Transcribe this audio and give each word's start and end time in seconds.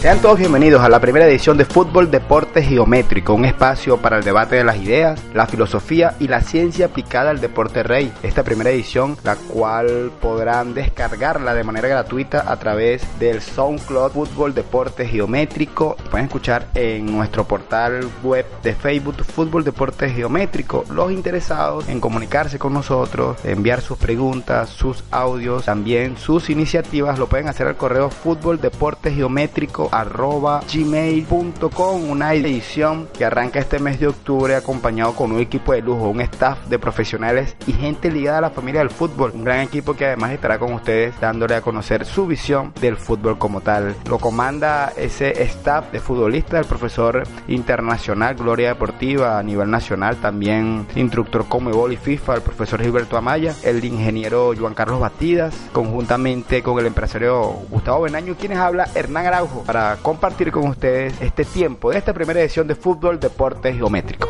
Sean 0.00 0.22
todos 0.22 0.38
bienvenidos 0.38 0.80
a 0.80 0.88
la 0.88 1.00
primera 1.00 1.26
edición 1.26 1.58
de 1.58 1.64
Fútbol 1.64 2.08
Deporte 2.08 2.62
Geométrico, 2.62 3.34
un 3.34 3.44
espacio 3.44 3.96
para 3.96 4.18
el 4.18 4.22
debate 4.22 4.54
de 4.54 4.62
las 4.62 4.76
ideas, 4.76 5.20
la 5.34 5.48
filosofía 5.48 6.14
y 6.20 6.28
la 6.28 6.40
ciencia 6.40 6.86
aplicada 6.86 7.30
al 7.30 7.40
deporte 7.40 7.82
rey. 7.82 8.12
Esta 8.22 8.44
primera 8.44 8.70
edición, 8.70 9.16
la 9.24 9.34
cual 9.34 10.12
podrán 10.20 10.72
descargarla 10.72 11.52
de 11.52 11.64
manera 11.64 11.88
gratuita 11.88 12.44
a 12.46 12.56
través 12.60 13.02
del 13.18 13.42
SoundCloud 13.42 14.12
Fútbol 14.12 14.54
Deporte 14.54 15.04
Geométrico. 15.04 15.96
Pueden 16.12 16.26
escuchar 16.26 16.68
en 16.76 17.06
nuestro 17.06 17.42
portal 17.42 18.08
web 18.22 18.46
de 18.62 18.76
Facebook 18.76 19.24
Fútbol 19.24 19.64
Deporte 19.64 20.08
Geométrico. 20.10 20.84
Los 20.92 21.10
interesados 21.10 21.88
en 21.88 22.00
comunicarse 22.00 22.60
con 22.60 22.72
nosotros, 22.72 23.44
enviar 23.44 23.80
sus 23.80 23.98
preguntas, 23.98 24.68
sus 24.68 25.02
audios, 25.10 25.64
también 25.64 26.16
sus 26.16 26.50
iniciativas, 26.50 27.18
lo 27.18 27.26
pueden 27.26 27.48
hacer 27.48 27.66
al 27.66 27.76
correo 27.76 28.10
Fútbol 28.10 28.60
Deporte 28.60 29.10
Geométrico 29.10 29.88
arroba 29.98 30.60
gmail.com 30.72 32.10
una 32.10 32.32
edición 32.34 33.08
que 33.16 33.24
arranca 33.24 33.58
este 33.58 33.80
mes 33.80 33.98
de 33.98 34.06
octubre 34.06 34.54
acompañado 34.54 35.14
con 35.14 35.32
un 35.32 35.40
equipo 35.40 35.72
de 35.72 35.82
lujo, 35.82 36.08
un 36.08 36.20
staff 36.20 36.66
de 36.68 36.78
profesionales 36.78 37.56
y 37.66 37.72
gente 37.72 38.10
ligada 38.10 38.38
a 38.38 38.42
la 38.42 38.50
familia 38.50 38.80
del 38.80 38.90
fútbol, 38.90 39.32
un 39.34 39.44
gran 39.44 39.60
equipo 39.60 39.94
que 39.94 40.06
además 40.06 40.32
estará 40.32 40.58
con 40.58 40.72
ustedes 40.72 41.18
dándole 41.20 41.56
a 41.56 41.62
conocer 41.62 42.04
su 42.04 42.26
visión 42.26 42.72
del 42.80 42.96
fútbol 42.96 43.38
como 43.38 43.60
tal. 43.60 43.96
Lo 44.08 44.18
comanda 44.18 44.92
ese 44.96 45.42
staff 45.42 45.90
de 45.90 46.00
futbolistas, 46.00 46.60
el 46.60 46.66
profesor 46.66 47.24
internacional 47.48 48.36
Gloria 48.36 48.68
Deportiva 48.68 49.38
a 49.38 49.42
nivel 49.42 49.70
nacional, 49.70 50.16
también 50.16 50.86
instructor 50.94 51.46
Comebol 51.48 51.92
y 51.92 51.96
FIFA, 51.96 52.36
el 52.36 52.42
profesor 52.42 52.80
Gilberto 52.80 53.16
Amaya, 53.16 53.54
el 53.64 53.84
ingeniero 53.84 54.52
Juan 54.58 54.74
Carlos 54.74 55.00
Batidas, 55.00 55.54
conjuntamente 55.72 56.62
con 56.62 56.78
el 56.78 56.86
empresario 56.86 57.44
Gustavo 57.70 58.02
Benaño, 58.02 58.36
quienes 58.36 58.58
habla 58.58 58.88
Hernán 58.94 59.26
Araujo 59.26 59.64
para 59.64 59.77
compartir 60.02 60.50
con 60.50 60.68
ustedes 60.68 61.20
este 61.20 61.44
tiempo 61.44 61.90
de 61.90 61.98
esta 61.98 62.12
primera 62.12 62.40
edición 62.40 62.66
de 62.66 62.74
Fútbol 62.74 63.20
Deporte 63.20 63.72
Geométrico. 63.72 64.28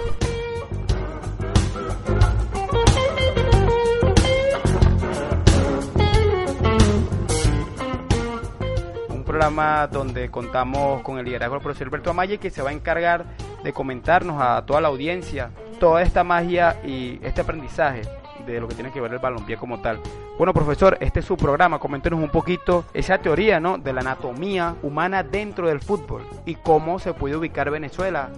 Un 9.09 9.25
programa 9.25 9.87
donde 9.87 10.31
contamos 10.31 11.03
con 11.03 11.19
el 11.19 11.25
liderazgo 11.25 11.55
del 11.55 11.63
profesor 11.63 11.87
Alberto 11.89 12.11
Amaya 12.11 12.37
que 12.37 12.51
se 12.51 12.63
va 12.63 12.71
a 12.71 12.73
encargar 12.73 13.25
de 13.65 13.73
comentarnos 13.73 14.41
a 14.41 14.65
toda 14.67 14.81
la 14.81 14.89
audiencia 14.89 15.51
toda 15.79 16.03
esta 16.03 16.25
magia 16.25 16.81
y 16.85 17.21
este 17.23 17.41
aprendizaje 17.41 18.03
de 18.53 18.61
lo 18.61 18.69
que 18.69 18.75
tiene 18.75 18.93
que 18.93 19.01
ver 19.01 19.13
el 19.13 19.19
balompié 19.19 19.57
como 19.57 19.81
tal. 19.81 20.01
Bueno, 20.37 20.55
profesor, 20.55 20.97
este 21.01 21.21
es 21.21 21.27
su 21.27 21.37
programa. 21.37 21.79
Coméntenos 21.79 22.21
un 22.21 22.31
poquito 22.31 22.85
esa 22.95 23.19
teoría, 23.19 23.61
¿no? 23.61 23.79
De 23.79 23.93
la 23.93 24.01
anatomía 24.01 24.77
humana 24.83 25.23
dentro 25.23 25.69
del 25.69 25.81
fútbol 25.81 26.23
y 26.47 26.55
cómo 26.55 26.99
se 26.99 27.13
puede 27.13 27.37
ubicar 27.37 27.71
Venezuela 27.71 28.31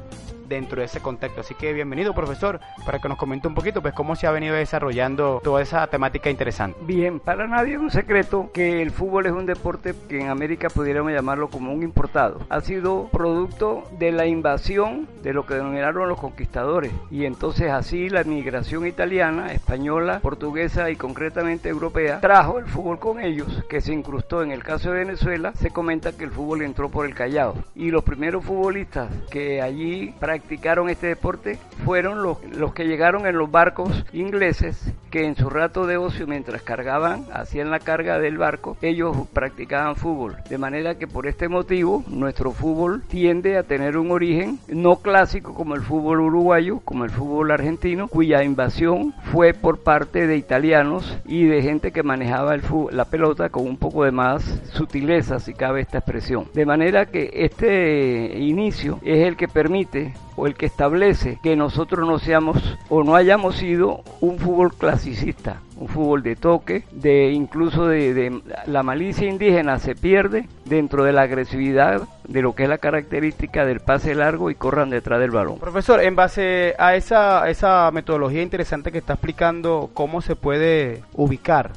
dentro 0.50 0.80
de 0.80 0.86
ese 0.86 1.00
contexto. 1.00 1.40
Así 1.40 1.54
que 1.54 1.72
bienvenido, 1.72 2.12
profesor, 2.12 2.60
para 2.84 2.98
que 2.98 3.08
nos 3.08 3.16
comente 3.16 3.48
un 3.48 3.54
poquito 3.54 3.80
pues 3.80 3.94
cómo 3.94 4.16
se 4.16 4.26
ha 4.26 4.32
venido 4.32 4.56
desarrollando 4.56 5.40
toda 5.42 5.62
esa 5.62 5.86
temática 5.86 6.28
interesante. 6.28 6.78
Bien, 6.82 7.20
para 7.20 7.46
nadie 7.46 7.74
es 7.74 7.80
un 7.80 7.90
secreto 7.90 8.50
que 8.52 8.82
el 8.82 8.90
fútbol 8.90 9.26
es 9.26 9.32
un 9.32 9.46
deporte 9.46 9.94
que 10.08 10.20
en 10.20 10.28
América 10.28 10.68
pudiéramos 10.68 11.12
llamarlo 11.12 11.48
como 11.48 11.72
un 11.72 11.82
importado. 11.82 12.40
Ha 12.50 12.60
sido 12.60 13.08
producto 13.12 13.84
de 13.98 14.10
la 14.10 14.26
invasión 14.26 15.08
de 15.22 15.32
lo 15.32 15.46
que 15.46 15.54
denominaron 15.54 16.08
los 16.08 16.18
conquistadores 16.18 16.92
y 17.10 17.24
entonces 17.24 17.70
así 17.70 18.08
la 18.08 18.24
migración 18.24 18.86
italiana, 18.86 19.52
española, 19.52 20.18
portuguesa 20.20 20.90
y 20.90 20.96
concretamente 20.96 21.68
europea 21.68 22.20
trajo 22.20 22.58
el 22.58 22.66
fútbol 22.66 22.98
con 22.98 23.20
ellos 23.20 23.62
que 23.68 23.80
se 23.80 23.92
incrustó 23.92 24.42
en 24.42 24.50
el 24.50 24.64
caso 24.64 24.90
de 24.90 25.04
Venezuela. 25.04 25.52
Se 25.54 25.70
comenta 25.70 26.12
que 26.12 26.24
el 26.24 26.32
fútbol 26.32 26.62
entró 26.62 26.88
por 26.88 27.06
el 27.06 27.14
Callao 27.14 27.54
y 27.76 27.92
los 27.92 28.02
primeros 28.02 28.44
futbolistas 28.44 29.08
que 29.30 29.62
allí 29.62 30.12
practicaron 30.18 30.39
practicaron 30.40 30.88
este 30.88 31.08
deporte 31.08 31.58
fueron 31.84 32.22
los, 32.22 32.42
los 32.56 32.72
que 32.72 32.84
llegaron 32.84 33.26
en 33.26 33.36
los 33.36 33.50
barcos 33.50 34.06
ingleses 34.12 34.90
que 35.10 35.26
en 35.26 35.36
su 35.36 35.50
rato 35.50 35.86
de 35.86 35.96
ocio 35.96 36.26
mientras 36.26 36.62
cargaban, 36.62 37.26
hacían 37.32 37.70
la 37.70 37.80
carga 37.80 38.18
del 38.18 38.38
barco, 38.38 38.76
ellos 38.80 39.16
practicaban 39.32 39.96
fútbol. 39.96 40.36
De 40.48 40.56
manera 40.56 40.94
que 40.94 41.08
por 41.08 41.26
este 41.26 41.48
motivo 41.48 42.04
nuestro 42.06 42.52
fútbol 42.52 43.02
tiende 43.08 43.58
a 43.58 43.64
tener 43.64 43.96
un 43.98 44.12
origen 44.12 44.60
no 44.68 44.96
clásico 44.96 45.54
como 45.54 45.74
el 45.74 45.82
fútbol 45.82 46.20
uruguayo, 46.20 46.80
como 46.84 47.04
el 47.04 47.10
fútbol 47.10 47.50
argentino, 47.50 48.08
cuya 48.08 48.44
invasión 48.44 49.12
fue 49.32 49.52
por 49.52 49.80
parte 49.82 50.26
de 50.26 50.36
italianos 50.36 51.18
y 51.26 51.44
de 51.44 51.62
gente 51.62 51.90
que 51.90 52.02
manejaba 52.02 52.54
el 52.54 52.62
fútbol, 52.62 52.96
la 52.96 53.04
pelota 53.04 53.48
con 53.48 53.66
un 53.66 53.76
poco 53.76 54.04
de 54.04 54.12
más 54.12 54.44
sutileza, 54.72 55.40
si 55.40 55.54
cabe 55.54 55.80
esta 55.80 55.98
expresión. 55.98 56.46
De 56.54 56.64
manera 56.64 57.06
que 57.06 57.30
este 57.34 58.38
inicio 58.38 59.00
es 59.02 59.26
el 59.26 59.36
que 59.36 59.48
permite 59.48 60.14
o 60.36 60.46
el 60.46 60.54
que 60.54 60.66
establece 60.66 61.38
que 61.42 61.56
nosotros 61.56 62.06
no 62.06 62.18
seamos 62.18 62.78
o 62.88 63.04
no 63.04 63.14
hayamos 63.14 63.56
sido 63.56 64.02
un 64.20 64.38
fútbol 64.38 64.74
clasicista, 64.74 65.60
un 65.76 65.88
fútbol 65.88 66.22
de 66.22 66.36
toque, 66.36 66.84
de 66.92 67.30
incluso 67.32 67.86
de, 67.86 68.14
de, 68.14 68.40
la 68.66 68.82
malicia 68.82 69.28
indígena 69.28 69.78
se 69.78 69.94
pierde 69.94 70.48
dentro 70.64 71.04
de 71.04 71.12
la 71.12 71.22
agresividad 71.22 72.08
de 72.26 72.42
lo 72.42 72.54
que 72.54 72.64
es 72.64 72.68
la 72.68 72.78
característica 72.78 73.64
del 73.64 73.80
pase 73.80 74.14
largo 74.14 74.50
y 74.50 74.54
corran 74.54 74.90
detrás 74.90 75.20
del 75.20 75.30
balón. 75.30 75.58
Profesor, 75.58 76.02
en 76.02 76.16
base 76.16 76.74
a 76.78 76.94
esa, 76.94 77.48
esa 77.48 77.90
metodología 77.90 78.42
interesante 78.42 78.92
que 78.92 78.98
está 78.98 79.14
explicando, 79.14 79.90
¿cómo 79.94 80.20
se 80.20 80.36
puede 80.36 81.02
ubicar 81.14 81.72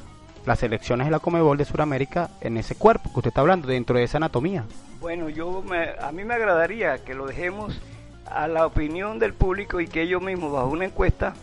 las 0.46 0.58
selecciones 0.58 1.06
de 1.06 1.10
la 1.10 1.18
Comebol 1.18 1.56
de 1.56 1.64
Sudamérica 1.64 2.30
en 2.40 2.56
ese 2.56 2.74
cuerpo 2.74 3.10
que 3.12 3.18
usted 3.18 3.28
está 3.28 3.40
hablando, 3.40 3.68
dentro 3.68 3.96
de 3.96 4.04
esa 4.04 4.18
anatomía? 4.18 4.64
Bueno, 5.00 5.28
yo 5.28 5.62
me, 5.62 5.90
a 6.00 6.12
mí 6.12 6.24
me 6.24 6.34
agradaría 6.34 6.98
que 6.98 7.14
lo 7.14 7.26
dejemos 7.26 7.80
a 8.26 8.48
la 8.48 8.66
opinión 8.66 9.18
del 9.18 9.34
público 9.34 9.80
y 9.80 9.88
que 9.88 10.02
ellos 10.02 10.22
mismos 10.22 10.52
bajo 10.52 10.68
una 10.68 10.86
encuesta 10.86 11.34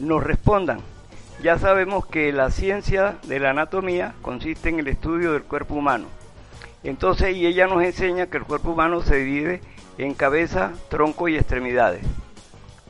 nos 0.00 0.22
respondan. 0.22 0.80
Ya 1.42 1.58
sabemos 1.58 2.06
que 2.06 2.32
la 2.32 2.50
ciencia 2.50 3.16
de 3.24 3.38
la 3.40 3.50
anatomía 3.50 4.14
consiste 4.22 4.68
en 4.68 4.78
el 4.78 4.88
estudio 4.88 5.32
del 5.32 5.42
cuerpo 5.42 5.74
humano. 5.74 6.06
Entonces, 6.82 7.36
y 7.36 7.46
ella 7.46 7.66
nos 7.66 7.82
enseña 7.82 8.26
que 8.26 8.38
el 8.38 8.44
cuerpo 8.44 8.70
humano 8.70 9.02
se 9.02 9.16
divide 9.16 9.60
en 9.98 10.14
cabeza, 10.14 10.72
tronco 10.88 11.28
y 11.28 11.36
extremidades. 11.36 12.04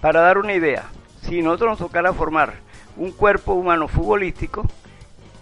Para 0.00 0.20
dar 0.20 0.38
una 0.38 0.54
idea, 0.54 0.84
si 1.22 1.42
nosotros 1.42 1.70
nos 1.70 1.78
tocara 1.78 2.12
formar 2.12 2.54
un 2.96 3.10
cuerpo 3.12 3.54
humano 3.54 3.88
futbolístico, 3.88 4.64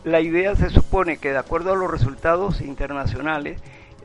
la 0.04 0.20
idea 0.20 0.54
se 0.54 0.70
supone 0.70 1.16
que 1.16 1.32
de 1.32 1.38
acuerdo 1.38 1.72
a 1.72 1.76
los 1.76 1.90
resultados 1.90 2.60
internacionales, 2.60 3.60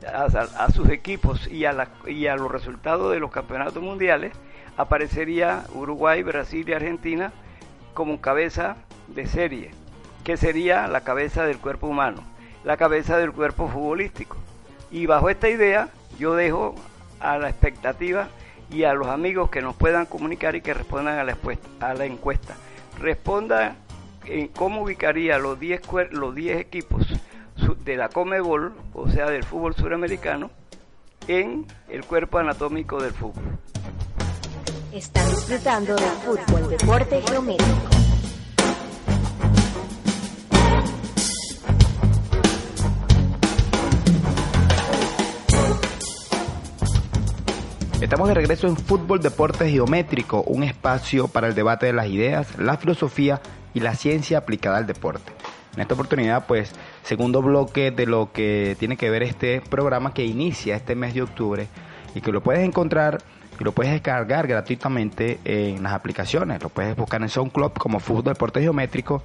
a, 0.06 0.70
sus 0.70 0.88
equipos 0.90 1.46
y 1.48 1.64
a, 1.64 1.72
la, 1.72 1.88
y 2.06 2.26
a 2.26 2.36
los 2.36 2.50
resultados 2.50 3.12
de 3.12 3.20
los 3.20 3.30
campeonatos 3.30 3.82
mundiales, 3.82 4.32
aparecería 4.76 5.64
Uruguay, 5.74 6.22
Brasil 6.22 6.68
y 6.68 6.72
Argentina 6.72 7.32
como 7.94 8.20
cabeza 8.20 8.76
de 9.08 9.26
serie, 9.26 9.70
que 10.24 10.36
sería 10.36 10.88
la 10.88 11.02
cabeza 11.02 11.44
del 11.44 11.58
cuerpo 11.58 11.88
humano, 11.88 12.22
la 12.64 12.76
cabeza 12.76 13.18
del 13.18 13.32
cuerpo 13.32 13.68
futbolístico. 13.68 14.36
Y 14.90 15.06
bajo 15.06 15.30
esta 15.30 15.48
idea 15.48 15.88
yo 16.18 16.34
dejo 16.34 16.74
a 17.20 17.38
la 17.38 17.48
expectativa 17.48 18.28
y 18.70 18.84
a 18.84 18.94
los 18.94 19.08
amigos 19.08 19.50
que 19.50 19.62
nos 19.62 19.74
puedan 19.74 20.06
comunicar 20.06 20.54
y 20.56 20.60
que 20.60 20.74
respondan 20.74 21.18
a 21.18 21.24
la, 21.24 21.36
a 21.80 21.94
la 21.94 22.04
encuesta. 22.06 22.54
Responda 22.98 23.76
en 24.26 24.48
cómo 24.48 24.82
ubicaría 24.82 25.38
los 25.38 25.58
10 25.58 25.82
los 26.12 26.34
10 26.34 26.60
equipos 26.60 27.06
de 27.84 27.96
la 27.96 28.08
Comebol, 28.08 28.74
o 28.94 29.08
sea, 29.08 29.26
del 29.26 29.44
fútbol 29.44 29.74
suramericano, 29.74 30.50
en 31.28 31.66
el 31.88 32.04
cuerpo 32.04 32.38
anatómico 32.38 33.00
del 33.02 33.12
fútbol. 33.12 33.58
Están 34.92 35.28
disfrutando 35.30 35.94
del 35.94 36.10
fútbol, 36.10 36.68
deporte 36.68 37.22
geométrico. 37.22 38.00
Estamos 48.00 48.28
de 48.28 48.34
regreso 48.34 48.66
en 48.66 48.76
Fútbol 48.76 49.20
Deportes 49.20 49.70
Geométrico, 49.70 50.42
un 50.42 50.64
espacio 50.64 51.28
para 51.28 51.46
el 51.46 51.54
debate 51.54 51.86
de 51.86 51.92
las 51.92 52.08
ideas, 52.08 52.58
la 52.58 52.78
filosofía 52.78 53.40
y 53.74 53.80
la 53.80 53.94
ciencia 53.94 54.38
aplicada 54.38 54.78
al 54.78 54.86
deporte. 54.86 55.39
En 55.74 55.82
esta 55.82 55.94
oportunidad, 55.94 56.46
pues, 56.46 56.72
segundo 57.02 57.42
bloque 57.42 57.90
de 57.90 58.06
lo 58.06 58.32
que 58.32 58.76
tiene 58.78 58.96
que 58.96 59.08
ver 59.10 59.22
este 59.22 59.60
programa 59.60 60.12
que 60.12 60.24
inicia 60.24 60.76
este 60.76 60.94
mes 60.94 61.14
de 61.14 61.22
octubre 61.22 61.68
y 62.14 62.20
que 62.20 62.32
lo 62.32 62.42
puedes 62.42 62.66
encontrar 62.66 63.22
y 63.58 63.64
lo 63.64 63.72
puedes 63.72 63.92
descargar 63.92 64.46
gratuitamente 64.46 65.38
en 65.44 65.82
las 65.82 65.92
aplicaciones. 65.92 66.62
Lo 66.62 66.70
puedes 66.70 66.96
buscar 66.96 67.22
en 67.22 67.28
SoundCloud 67.28 67.72
como 67.72 68.00
Fútbol 68.00 68.24
Deportes 68.24 68.62
Geométrico 68.62 69.22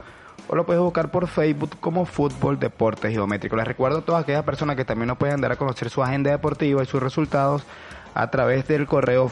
o 0.47 0.55
lo 0.55 0.65
puedes 0.65 0.81
buscar 0.81 1.09
por 1.09 1.27
Facebook 1.27 1.77
como 1.79 2.05
Fútbol 2.05 2.59
Deportes 2.59 3.11
Geométrico. 3.11 3.55
Les 3.55 3.65
recuerdo 3.65 3.99
a 3.99 4.01
todas 4.01 4.23
aquellas 4.23 4.43
personas 4.43 4.75
que 4.75 4.85
también 4.85 5.07
nos 5.07 5.17
pueden 5.17 5.41
dar 5.41 5.53
a 5.53 5.55
conocer 5.55 5.89
su 5.89 6.03
agenda 6.03 6.31
deportiva 6.31 6.83
y 6.83 6.85
sus 6.85 7.01
resultados 7.01 7.63
a 8.15 8.31
través 8.31 8.67
del 8.67 8.87
correo 8.87 9.29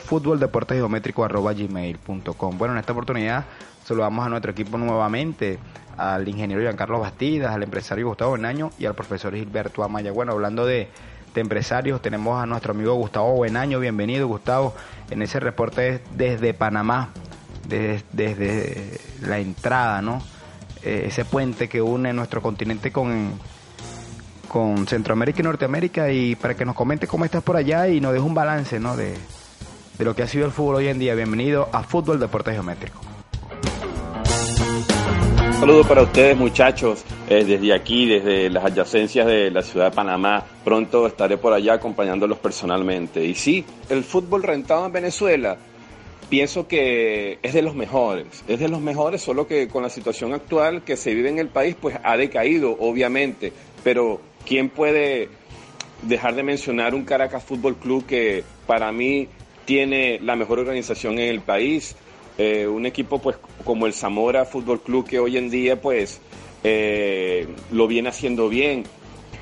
gmail.com 1.56 2.58
Bueno, 2.58 2.74
en 2.74 2.80
esta 2.80 2.92
oportunidad 2.92 3.46
saludamos 3.86 4.26
a 4.26 4.30
nuestro 4.30 4.52
equipo 4.52 4.78
nuevamente, 4.78 5.58
al 5.98 6.28
ingeniero 6.28 6.62
Giancarlo 6.62 7.00
Bastidas, 7.00 7.56
al 7.56 7.64
empresario 7.64 8.08
Gustavo 8.08 8.34
Benaño 8.34 8.72
y 8.78 8.86
al 8.86 8.94
profesor 8.94 9.34
Gilberto 9.34 9.84
Amaya. 9.84 10.12
Bueno, 10.12 10.34
hablando 10.34 10.66
de, 10.66 10.90
empresarios, 11.36 12.00
tenemos 12.02 12.40
a 12.42 12.46
nuestro 12.46 12.74
amigo 12.74 12.94
Gustavo 12.94 13.34
Buenaño. 13.34 13.80
Bienvenido, 13.80 14.28
Gustavo, 14.28 14.76
en 15.10 15.24
ese 15.24 15.40
reporte 15.40 16.04
desde 16.16 16.54
Panamá, 16.54 17.10
desde, 17.68 18.04
desde 18.12 19.00
la 19.22 19.40
entrada, 19.40 20.02
¿no? 20.02 20.22
Eh, 20.84 21.06
ese 21.08 21.26
puente 21.26 21.70
que 21.70 21.82
une 21.82 22.14
nuestro 22.14 22.42
continente 22.42 22.92
con 22.92 23.40
con 24.54 24.86
Centroamérica 24.86 25.40
y 25.40 25.44
Norteamérica 25.44 26.12
y 26.12 26.36
para 26.36 26.56
que 26.56 26.64
nos 26.64 26.76
comente 26.76 27.08
cómo 27.08 27.26
estás 27.26 27.42
por 27.42 27.58
allá 27.58 27.88
y 27.88 28.00
nos 28.00 28.14
deje 28.14 28.24
un 28.24 28.36
balance 28.36 28.80
¿no? 28.80 28.96
de, 28.96 29.16
lo 29.98 30.16
que 30.16 30.22
ha 30.22 30.28
sido 30.28 30.46
el 30.46 30.52
fútbol 30.52 30.76
hoy 30.76 30.90
en 30.90 31.00
día. 31.00 31.16
Bienvenido 31.16 31.70
a 31.72 31.82
Fútbol 31.82 32.20
Deporte 32.20 32.52
Geométrico. 32.52 33.00
Un 35.48 35.54
saludo 35.54 35.84
para 35.86 36.04
ustedes 36.04 36.38
muchachos, 36.38 37.04
eh, 37.28 37.44
desde 37.44 37.74
aquí, 37.74 38.06
desde 38.06 38.52
las 38.52 38.66
adyacencias 38.66 39.26
de 39.26 39.50
la 39.50 39.64
ciudad 39.64 39.90
de 39.90 39.96
Panamá. 39.96 40.46
Pronto 40.64 41.08
estaré 41.08 41.38
por 41.38 41.52
allá 41.52 41.74
acompañándolos 41.74 42.38
personalmente. 42.38 43.26
Y 43.26 43.34
sí, 43.34 43.66
el 43.90 44.04
fútbol 44.04 44.44
rentado 44.44 44.86
en 44.86 44.92
Venezuela 44.92 45.58
pienso 46.30 46.68
que 46.68 47.40
es 47.42 47.54
de 47.54 47.64
los 47.64 47.74
mejores, 47.74 48.44
es 48.48 48.60
de 48.60 48.70
los 48.70 48.82
mejores, 48.82 49.24
solo 49.24 49.48
que 49.48 49.68
con 49.68 49.82
la 49.82 49.90
situación 49.90 50.32
actual 50.32 50.84
que 50.84 50.96
se 50.96 51.16
vive 51.16 51.30
en 51.30 51.40
el 51.40 51.48
país, 51.48 51.76
pues 51.80 51.98
ha 52.04 52.18
decaído, 52.18 52.78
obviamente, 52.80 53.52
pero 53.84 54.22
¿Quién 54.46 54.70
puede 54.70 55.30
dejar 56.02 56.36
de 56.36 56.44
mencionar 56.44 56.94
un 56.94 57.06
Caracas 57.06 57.44
Fútbol 57.44 57.76
Club 57.76 58.06
que 58.06 58.44
para 58.68 58.92
mí 58.92 59.28
tiene 59.66 60.20
la 60.22 60.36
mejor 60.36 60.60
organización 60.60 61.20
en 61.20 61.30
el 61.30 61.42
país? 61.42 61.96
Eh, 62.38 62.68
un 62.68 62.86
equipo 62.86 63.20
pues 63.20 63.38
como 63.64 63.86
el 63.86 63.94
Zamora 63.94 64.46
Fútbol 64.46 64.82
Club 64.82 65.08
que 65.08 65.20
hoy 65.20 65.38
en 65.38 65.50
día 65.50 65.80
pues 65.80 66.20
eh, 66.64 67.48
lo 67.72 67.88
viene 67.88 68.10
haciendo 68.10 68.50
bien. 68.50 68.84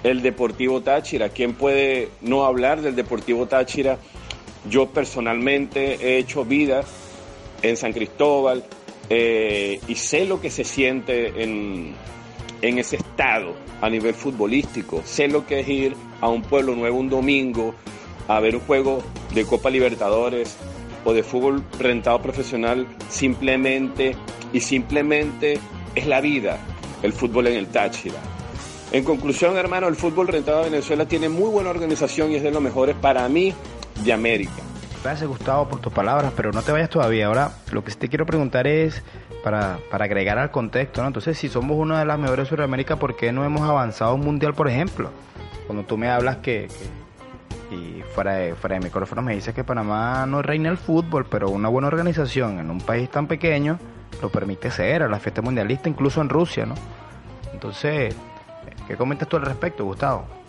El 0.03 0.21
Deportivo 0.21 0.81
Táchira, 0.81 1.29
¿quién 1.29 1.53
puede 1.53 2.09
no 2.21 2.45
hablar 2.45 2.81
del 2.81 2.95
Deportivo 2.95 3.47
Táchira? 3.47 3.99
Yo 4.69 4.87
personalmente 4.87 5.97
he 6.01 6.17
hecho 6.17 6.43
vida 6.43 6.83
en 7.61 7.77
San 7.77 7.93
Cristóbal 7.93 8.63
eh, 9.09 9.79
y 9.87 9.95
sé 9.95 10.25
lo 10.25 10.41
que 10.41 10.49
se 10.49 10.63
siente 10.63 11.43
en, 11.43 11.93
en 12.61 12.79
ese 12.79 12.97
estado 12.97 13.55
a 13.81 13.89
nivel 13.89 14.13
futbolístico. 14.13 15.01
Sé 15.05 15.27
lo 15.27 15.45
que 15.45 15.59
es 15.61 15.67
ir 15.67 15.95
a 16.21 16.29
un 16.29 16.41
pueblo 16.41 16.75
nuevo 16.75 16.99
un 16.99 17.09
domingo 17.09 17.73
a 18.27 18.39
ver 18.39 18.55
un 18.55 18.61
juego 18.61 19.03
de 19.33 19.45
Copa 19.45 19.69
Libertadores 19.69 20.57
o 21.03 21.13
de 21.13 21.23
fútbol 21.23 21.63
rentado 21.79 22.21
profesional 22.21 22.87
simplemente 23.09 24.15
y 24.53 24.59
simplemente 24.59 25.59
es 25.95 26.05
la 26.07 26.21
vida 26.21 26.59
el 27.03 27.13
fútbol 27.13 27.47
en 27.47 27.57
el 27.57 27.67
Táchira. 27.67 28.19
En 28.91 29.03
conclusión, 29.03 29.57
hermano, 29.57 29.87
el 29.87 29.95
fútbol 29.95 30.27
rentado 30.27 30.63
de 30.63 30.69
Venezuela 30.69 31.05
tiene 31.05 31.29
muy 31.29 31.49
buena 31.49 31.69
organización 31.69 32.31
y 32.31 32.35
es 32.35 32.43
de 32.43 32.51
los 32.51 32.61
mejores 32.61 32.95
para 32.95 33.27
mí 33.29 33.53
de 34.03 34.13
América. 34.13 34.70
Gracias 35.03 35.27
Gustavo 35.27 35.67
por 35.67 35.79
tus 35.79 35.91
palabras, 35.91 36.31
pero 36.35 36.51
no 36.51 36.61
te 36.61 36.71
vayas 36.71 36.89
todavía. 36.89 37.25
Ahora, 37.25 37.51
lo 37.71 37.83
que 37.83 37.91
te 37.91 38.07
quiero 38.07 38.25
preguntar 38.25 38.67
es, 38.67 39.03
para, 39.43 39.79
para 39.89 40.05
agregar 40.05 40.37
al 40.37 40.51
contexto, 40.51 41.01
¿no? 41.01 41.07
Entonces, 41.07 41.37
si 41.37 41.49
somos 41.49 41.77
una 41.77 41.99
de 41.99 42.05
las 42.05 42.19
mejores 42.19 42.45
de 42.45 42.55
Sudamérica, 42.55 42.97
¿por 42.97 43.15
qué 43.15 43.31
no 43.31 43.43
hemos 43.43 43.61
avanzado 43.61 44.13
un 44.13 44.21
mundial, 44.21 44.53
por 44.53 44.67
ejemplo? 44.67 45.09
Cuando 45.65 45.83
tú 45.85 45.97
me 45.97 46.09
hablas 46.09 46.37
que, 46.37 46.67
y 47.71 48.03
fuera 48.13 48.35
de, 48.35 48.55
fuera 48.55 48.75
de 48.75 48.81
micrófono 48.81 49.21
me 49.21 49.33
dices 49.33 49.55
que 49.55 49.63
Panamá 49.63 50.25
no 50.27 50.41
reina 50.41 50.69
el 50.69 50.77
fútbol, 50.77 51.25
pero 51.25 51.49
una 51.49 51.69
buena 51.69 51.87
organización 51.87 52.59
en 52.59 52.69
un 52.69 52.79
país 52.79 53.09
tan 53.09 53.27
pequeño 53.27 53.79
lo 54.21 54.29
permite 54.29 54.69
ser 54.69 55.03
a 55.03 55.07
la 55.07 55.19
fiesta 55.19 55.41
mundialista, 55.41 55.89
incluso 55.89 56.21
en 56.21 56.29
Rusia, 56.29 56.65
¿no? 56.65 56.75
Entonces, 57.53 58.15
¿qué 58.87 58.95
comentas 58.95 59.27
tú 59.27 59.37
al 59.37 59.43
respecto, 59.43 59.83
Gustavo? 59.83 60.40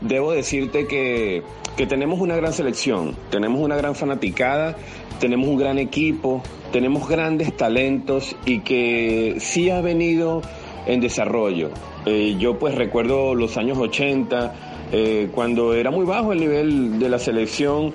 Debo 0.00 0.32
decirte 0.32 0.86
que, 0.86 1.42
que 1.76 1.86
tenemos 1.86 2.20
una 2.20 2.36
gran 2.36 2.52
selección, 2.52 3.16
tenemos 3.30 3.60
una 3.60 3.76
gran 3.76 3.94
fanaticada, 3.94 4.76
tenemos 5.20 5.48
un 5.48 5.56
gran 5.56 5.78
equipo, 5.78 6.42
tenemos 6.72 7.08
grandes 7.08 7.56
talentos 7.56 8.36
y 8.44 8.60
que 8.60 9.36
sí 9.38 9.70
ha 9.70 9.80
venido 9.80 10.42
en 10.86 11.00
desarrollo. 11.00 11.70
Eh, 12.04 12.36
yo 12.38 12.58
pues 12.58 12.74
recuerdo 12.74 13.34
los 13.34 13.56
años 13.56 13.78
80, 13.78 14.54
eh, 14.92 15.28
cuando 15.34 15.74
era 15.74 15.90
muy 15.90 16.06
bajo 16.06 16.32
el 16.32 16.40
nivel 16.40 16.98
de 16.98 17.08
la 17.08 17.18
selección 17.18 17.92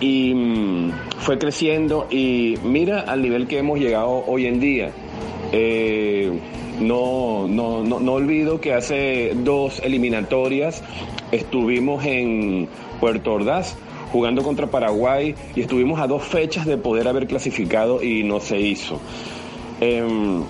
y 0.00 0.32
mm, 0.34 0.92
fue 1.18 1.38
creciendo 1.38 2.06
y 2.10 2.54
mira 2.64 3.00
al 3.00 3.20
nivel 3.22 3.46
que 3.46 3.58
hemos 3.58 3.78
llegado 3.78 4.24
hoy 4.26 4.46
en 4.46 4.60
día. 4.60 4.90
Eh, 5.52 6.30
no, 6.80 7.46
no, 7.46 7.84
no, 7.84 8.00
no 8.00 8.12
olvido 8.14 8.60
que 8.60 8.72
hace 8.72 9.32
dos 9.34 9.80
eliminatorias 9.84 10.82
estuvimos 11.32 12.04
en 12.04 12.68
Puerto 13.00 13.32
Ordaz 13.32 13.76
jugando 14.12 14.42
contra 14.42 14.66
Paraguay 14.66 15.34
y 15.54 15.60
estuvimos 15.60 16.00
a 16.00 16.06
dos 16.06 16.24
fechas 16.24 16.66
de 16.66 16.76
poder 16.76 17.08
haber 17.08 17.26
clasificado 17.26 18.02
y 18.02 18.24
no 18.24 18.40
se 18.40 18.58
hizo. 18.60 19.00
Em, 19.80 20.42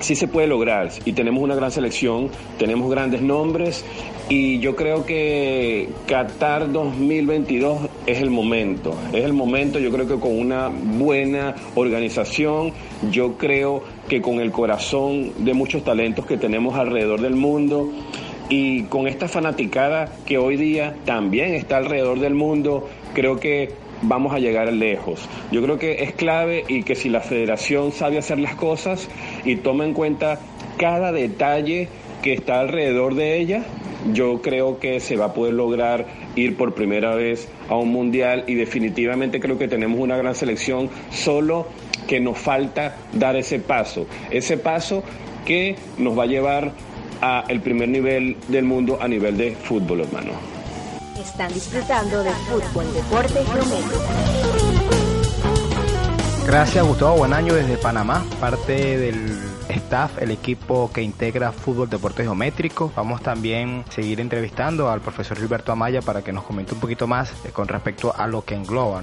sí 0.00 0.14
se 0.14 0.28
puede 0.28 0.46
lograr 0.46 0.90
y 1.04 1.12
tenemos 1.12 1.42
una 1.42 1.54
gran 1.54 1.70
selección, 1.70 2.30
tenemos 2.58 2.90
grandes 2.90 3.20
nombres 3.20 3.84
y 4.28 4.58
yo 4.60 4.76
creo 4.76 5.04
que 5.04 5.88
Qatar 6.06 6.70
2022 6.72 7.88
es 8.06 8.20
el 8.20 8.30
momento, 8.30 8.94
es 9.12 9.24
el 9.24 9.32
momento, 9.32 9.78
yo 9.78 9.90
creo 9.90 10.06
que 10.06 10.18
con 10.18 10.38
una 10.38 10.68
buena 10.68 11.54
organización, 11.74 12.72
yo 13.10 13.36
creo 13.36 13.82
que 14.08 14.22
con 14.22 14.40
el 14.40 14.50
corazón 14.50 15.44
de 15.44 15.54
muchos 15.54 15.84
talentos 15.84 16.26
que 16.26 16.36
tenemos 16.36 16.76
alrededor 16.76 17.20
del 17.20 17.34
mundo, 17.34 17.90
y 18.48 18.84
con 18.84 19.06
esta 19.06 19.28
fanaticada 19.28 20.12
que 20.26 20.38
hoy 20.38 20.56
día 20.56 20.94
también 21.04 21.54
está 21.54 21.76
alrededor 21.76 22.20
del 22.20 22.34
mundo, 22.34 22.88
creo 23.14 23.38
que 23.38 23.72
vamos 24.02 24.32
a 24.32 24.38
llegar 24.38 24.72
lejos. 24.72 25.28
Yo 25.50 25.62
creo 25.62 25.78
que 25.78 26.04
es 26.04 26.12
clave 26.12 26.64
y 26.68 26.82
que 26.82 26.94
si 26.94 27.08
la 27.08 27.20
federación 27.20 27.92
sabe 27.92 28.18
hacer 28.18 28.38
las 28.38 28.54
cosas 28.54 29.08
y 29.44 29.56
toma 29.56 29.84
en 29.84 29.92
cuenta 29.92 30.38
cada 30.78 31.12
detalle 31.12 31.88
que 32.22 32.32
está 32.32 32.60
alrededor 32.60 33.14
de 33.14 33.38
ella, 33.38 33.64
yo 34.12 34.40
creo 34.40 34.78
que 34.78 35.00
se 35.00 35.16
va 35.16 35.26
a 35.26 35.34
poder 35.34 35.54
lograr 35.54 36.06
ir 36.36 36.56
por 36.56 36.74
primera 36.74 37.14
vez 37.14 37.48
a 37.68 37.76
un 37.76 37.92
mundial 37.92 38.44
y 38.46 38.54
definitivamente 38.54 39.40
creo 39.40 39.58
que 39.58 39.68
tenemos 39.68 39.98
una 40.00 40.16
gran 40.16 40.34
selección, 40.34 40.88
solo 41.10 41.66
que 42.06 42.20
nos 42.20 42.38
falta 42.38 42.96
dar 43.12 43.36
ese 43.36 43.58
paso, 43.58 44.06
ese 44.30 44.56
paso 44.56 45.02
que 45.44 45.76
nos 45.98 46.16
va 46.18 46.24
a 46.24 46.26
llevar 46.26 46.72
a 47.20 47.44
el 47.48 47.60
primer 47.60 47.88
nivel 47.88 48.36
del 48.48 48.64
mundo 48.64 48.98
a 49.00 49.08
nivel 49.08 49.36
de 49.36 49.54
fútbol, 49.54 50.00
hermano. 50.00 50.32
Están 51.18 51.52
disfrutando 51.52 52.22
de 52.22 52.30
fútbol, 52.30 52.92
deporte 52.94 53.44
geométrico. 53.44 54.04
Gracias 56.46 56.86
Gustavo, 56.86 57.18
buen 57.18 57.32
año 57.32 57.54
desde 57.54 57.76
Panamá, 57.76 58.24
parte 58.40 58.98
del 58.98 59.47
staff, 59.68 60.18
el 60.20 60.30
equipo 60.30 60.90
que 60.92 61.02
integra 61.02 61.52
fútbol 61.52 61.88
deporte 61.88 62.22
geométrico. 62.22 62.92
Vamos 62.96 63.22
también 63.22 63.84
a 63.88 63.92
seguir 63.92 64.20
entrevistando 64.20 64.90
al 64.90 65.00
profesor 65.00 65.38
Gilberto 65.38 65.72
Amaya 65.72 66.02
para 66.02 66.22
que 66.22 66.32
nos 66.32 66.44
comente 66.44 66.74
un 66.74 66.80
poquito 66.80 67.06
más 67.06 67.32
eh, 67.44 67.50
con 67.52 67.68
respecto 67.68 68.14
a 68.16 68.26
lo 68.26 68.44
que 68.44 68.54
engloba 68.54 69.02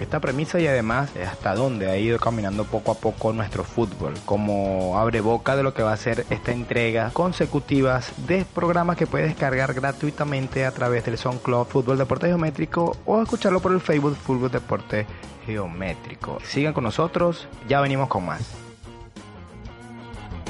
esta 0.00 0.20
premisa 0.20 0.60
y 0.60 0.66
además 0.66 1.10
hasta 1.16 1.54
dónde 1.54 1.90
ha 1.90 1.96
ido 1.96 2.18
caminando 2.18 2.64
poco 2.64 2.92
a 2.92 2.94
poco 2.94 3.32
nuestro 3.32 3.64
fútbol, 3.64 4.14
como 4.24 4.98
abre 4.98 5.20
boca 5.20 5.56
de 5.56 5.62
lo 5.62 5.74
que 5.74 5.82
va 5.82 5.92
a 5.92 5.96
ser 5.96 6.24
esta 6.30 6.52
entrega 6.52 7.10
consecutivas 7.12 8.12
de 8.26 8.44
programas 8.44 8.96
que 8.96 9.06
puedes 9.06 9.28
descargar 9.28 9.74
gratuitamente 9.74 10.64
a 10.64 10.70
través 10.72 11.04
del 11.04 11.18
SoundCloud 11.18 11.66
Fútbol 11.66 11.98
Deporte 11.98 12.28
Geométrico 12.28 12.96
o 13.06 13.22
escucharlo 13.22 13.60
por 13.60 13.72
el 13.72 13.80
Facebook 13.80 14.16
Fútbol 14.16 14.50
Deporte 14.50 15.06
Geométrico. 15.46 16.38
Sigan 16.44 16.74
con 16.74 16.84
nosotros, 16.84 17.48
ya 17.68 17.80
venimos 17.80 18.08
con 18.08 18.26
más. 18.26 18.67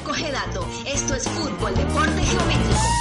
Coge 0.05 0.33
dato, 0.33 0.67
esto 0.87 1.15
es 1.15 1.29
fútbol, 1.29 1.75
deporte 1.75 2.23
geométrico. 2.23 2.99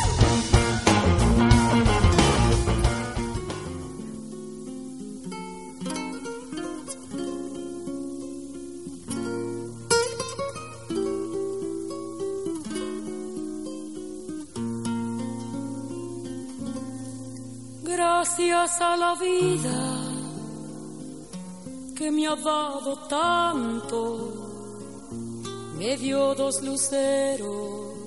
Gracias 17.83 18.81
a 18.81 18.97
la 18.97 19.15
vida 19.15 20.07
que 21.95 22.11
me 22.11 22.27
ha 22.27 22.35
dado 22.35 22.97
tanto 23.07 24.46
me 25.77 25.95
dio 25.97 26.33
dos 26.35 26.61
luceros 26.63 27.97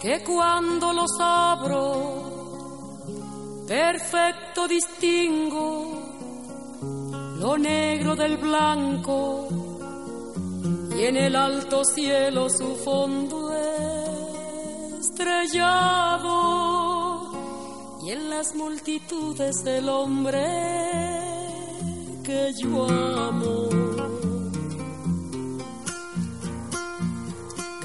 que 0.00 0.22
cuando 0.24 0.92
los 0.92 1.10
abro, 1.20 2.34
perfecto 3.68 4.66
distingo 4.66 6.02
lo 7.38 7.58
negro 7.58 8.16
del 8.16 8.36
blanco 8.36 9.48
y 10.96 11.04
en 11.04 11.16
el 11.16 11.36
alto 11.36 11.84
cielo 11.84 12.48
su 12.48 12.76
fondo 12.76 13.52
estrellado 15.00 16.32
y 18.04 18.10
en 18.10 18.30
las 18.30 18.54
multitudes 18.54 19.64
el 19.66 19.88
hombre 19.88 20.46
que 22.24 22.52
yo 22.54 22.86
amo. 22.88 23.81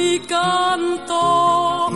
mi 0.00 0.18
canto 0.20 1.90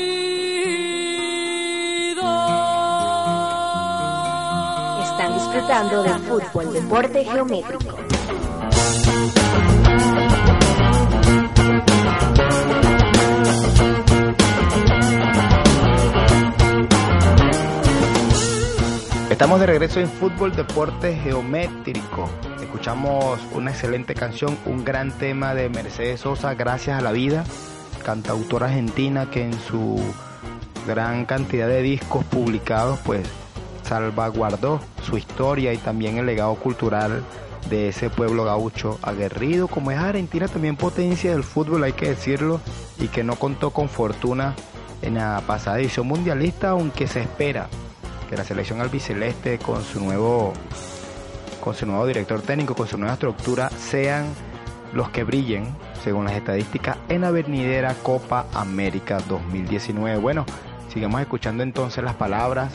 disfrutando 5.32 6.02
del 6.02 6.18
fútbol, 6.20 6.72
deporte 6.72 7.24
geométrico. 7.24 8.03
Estamos 19.34 19.58
de 19.58 19.66
regreso 19.66 19.98
en 19.98 20.08
Fútbol 20.08 20.54
Deporte 20.54 21.16
Geométrico. 21.16 22.30
Escuchamos 22.62 23.40
una 23.52 23.72
excelente 23.72 24.14
canción, 24.14 24.56
un 24.64 24.84
gran 24.84 25.10
tema 25.10 25.56
de 25.56 25.68
Mercedes 25.68 26.20
Sosa, 26.20 26.54
Gracias 26.54 26.96
a 26.96 27.02
la 27.02 27.10
Vida, 27.10 27.42
cantautora 28.04 28.66
argentina 28.66 29.28
que 29.32 29.42
en 29.42 29.52
su 29.58 30.00
gran 30.86 31.24
cantidad 31.24 31.66
de 31.66 31.82
discos 31.82 32.24
publicados 32.26 33.00
pues 33.00 33.26
salvaguardó 33.82 34.78
su 35.02 35.18
historia 35.18 35.72
y 35.72 35.78
también 35.78 36.16
el 36.18 36.26
legado 36.26 36.54
cultural 36.54 37.24
de 37.68 37.88
ese 37.88 38.10
pueblo 38.10 38.44
gaucho 38.44 39.00
aguerrido, 39.02 39.66
como 39.66 39.90
es 39.90 39.98
Argentina 39.98 40.46
también 40.46 40.76
potencia 40.76 41.32
del 41.32 41.42
fútbol, 41.42 41.82
hay 41.82 41.94
que 41.94 42.10
decirlo, 42.10 42.60
y 43.00 43.08
que 43.08 43.24
no 43.24 43.34
contó 43.34 43.70
con 43.70 43.88
fortuna 43.88 44.54
en 45.02 45.14
la 45.14 45.42
pasada 45.44 45.80
edición 45.80 46.06
mundialista, 46.06 46.68
aunque 46.68 47.08
se 47.08 47.22
espera 47.22 47.66
que 48.28 48.36
la 48.36 48.44
selección 48.44 48.80
albiceleste 48.80 49.58
con 49.58 49.82
su 49.82 50.00
nuevo 50.00 50.52
con 51.60 51.74
su 51.74 51.86
nuevo 51.86 52.06
director 52.06 52.42
técnico, 52.42 52.74
con 52.74 52.86
su 52.86 52.98
nueva 52.98 53.14
estructura, 53.14 53.70
sean 53.70 54.26
los 54.92 55.08
que 55.08 55.24
brillen, 55.24 55.74
según 56.02 56.26
las 56.26 56.34
estadísticas, 56.34 56.98
en 57.08 57.22
la 57.22 57.30
venidera 57.30 57.94
Copa 58.02 58.46
América 58.52 59.18
2019. 59.26 60.18
Bueno, 60.18 60.44
sigamos 60.92 61.22
escuchando 61.22 61.62
entonces 61.62 62.04
las 62.04 62.14
palabras 62.16 62.70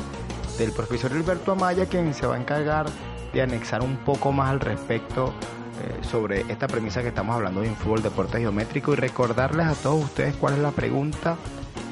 del 0.58 0.72
profesor 0.72 1.14
Alberto 1.14 1.52
Amaya, 1.52 1.86
quien 1.86 2.16
se 2.16 2.26
va 2.26 2.36
a 2.36 2.40
encargar 2.40 2.88
de 3.32 3.42
anexar 3.44 3.84
un 3.84 3.98
poco 3.98 4.32
más 4.32 4.50
al 4.50 4.60
respecto 4.60 5.34
eh, 5.82 6.04
sobre 6.04 6.42
esta 6.50 6.68
premisa 6.68 7.02
que 7.02 7.10
estamos 7.10 7.36
hablando 7.36 7.62
de 7.62 7.70
un 7.70 7.76
fútbol 7.76 8.02
deporte 8.02 8.40
geométrico 8.40 8.94
y 8.94 8.96
recordarles 8.96 9.68
a 9.68 9.76
todos 9.76 10.04
ustedes 10.04 10.36
cuál 10.36 10.56
es 10.56 10.60
la 10.60 10.72
pregunta 10.72 11.38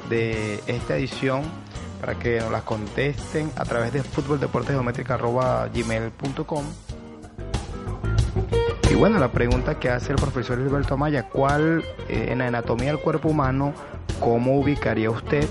de 0.09 0.61
esta 0.67 0.97
edición 0.97 1.43
para 1.99 2.19
que 2.19 2.39
nos 2.39 2.51
las 2.51 2.61
contesten 2.63 3.51
a 3.55 3.65
través 3.65 3.93
de 3.93 4.03
futboldeportesgeométrica.gmail.com 4.03 6.65
y 8.89 8.95
bueno, 8.95 9.19
la 9.19 9.31
pregunta 9.31 9.79
que 9.79 9.89
hace 9.89 10.13
el 10.13 10.17
profesor 10.17 10.59
Hilberto 10.59 10.93
Amaya, 10.93 11.23
¿cuál 11.23 11.83
eh, 12.07 12.27
en 12.29 12.37
la 12.37 12.47
anatomía 12.47 12.87
del 12.87 12.99
cuerpo 12.99 13.27
humano, 13.27 13.73
cómo 14.21 14.57
ubicaría 14.57 15.09
usted 15.09 15.45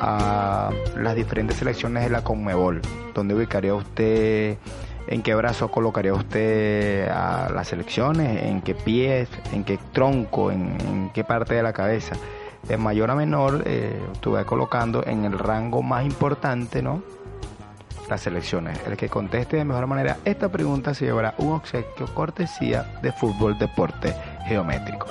a 0.00 0.70
las 0.96 1.14
diferentes 1.14 1.58
selecciones 1.58 2.02
de 2.02 2.10
la 2.10 2.24
Conmebol? 2.24 2.82
¿Dónde 3.14 3.34
ubicaría 3.34 3.72
usted, 3.74 4.56
en 5.06 5.22
qué 5.22 5.34
brazo 5.36 5.70
colocaría 5.70 6.12
usted 6.12 7.08
a 7.08 7.50
las 7.54 7.68
selecciones? 7.68 8.42
¿En 8.42 8.62
qué 8.62 8.74
pies? 8.74 9.28
¿En 9.52 9.62
qué 9.62 9.78
tronco? 9.92 10.50
¿En, 10.50 11.10
qué 11.14 11.22
parte 11.22 11.54
de 11.54 11.62
la 11.62 11.72
cabeza? 11.72 12.16
De 12.68 12.76
mayor 12.76 13.10
a 13.10 13.14
menor, 13.14 13.62
eh, 13.66 14.00
estuve 14.12 14.44
colocando 14.44 15.04
en 15.06 15.24
el 15.24 15.38
rango 15.38 15.82
más 15.82 16.04
importante, 16.04 16.82
¿no? 16.82 17.02
las 18.08 18.20
selecciones. 18.20 18.78
El 18.86 18.96
que 18.96 19.08
conteste 19.08 19.56
de 19.56 19.64
mejor 19.64 19.86
manera 19.86 20.18
esta 20.24 20.50
pregunta 20.50 20.94
se 20.94 21.06
llevará 21.06 21.34
un 21.38 21.52
obsequio 21.52 22.06
cortesía 22.14 22.98
de 23.02 23.12
fútbol 23.12 23.58
deporte 23.58 24.14
geométrico. 24.46 25.06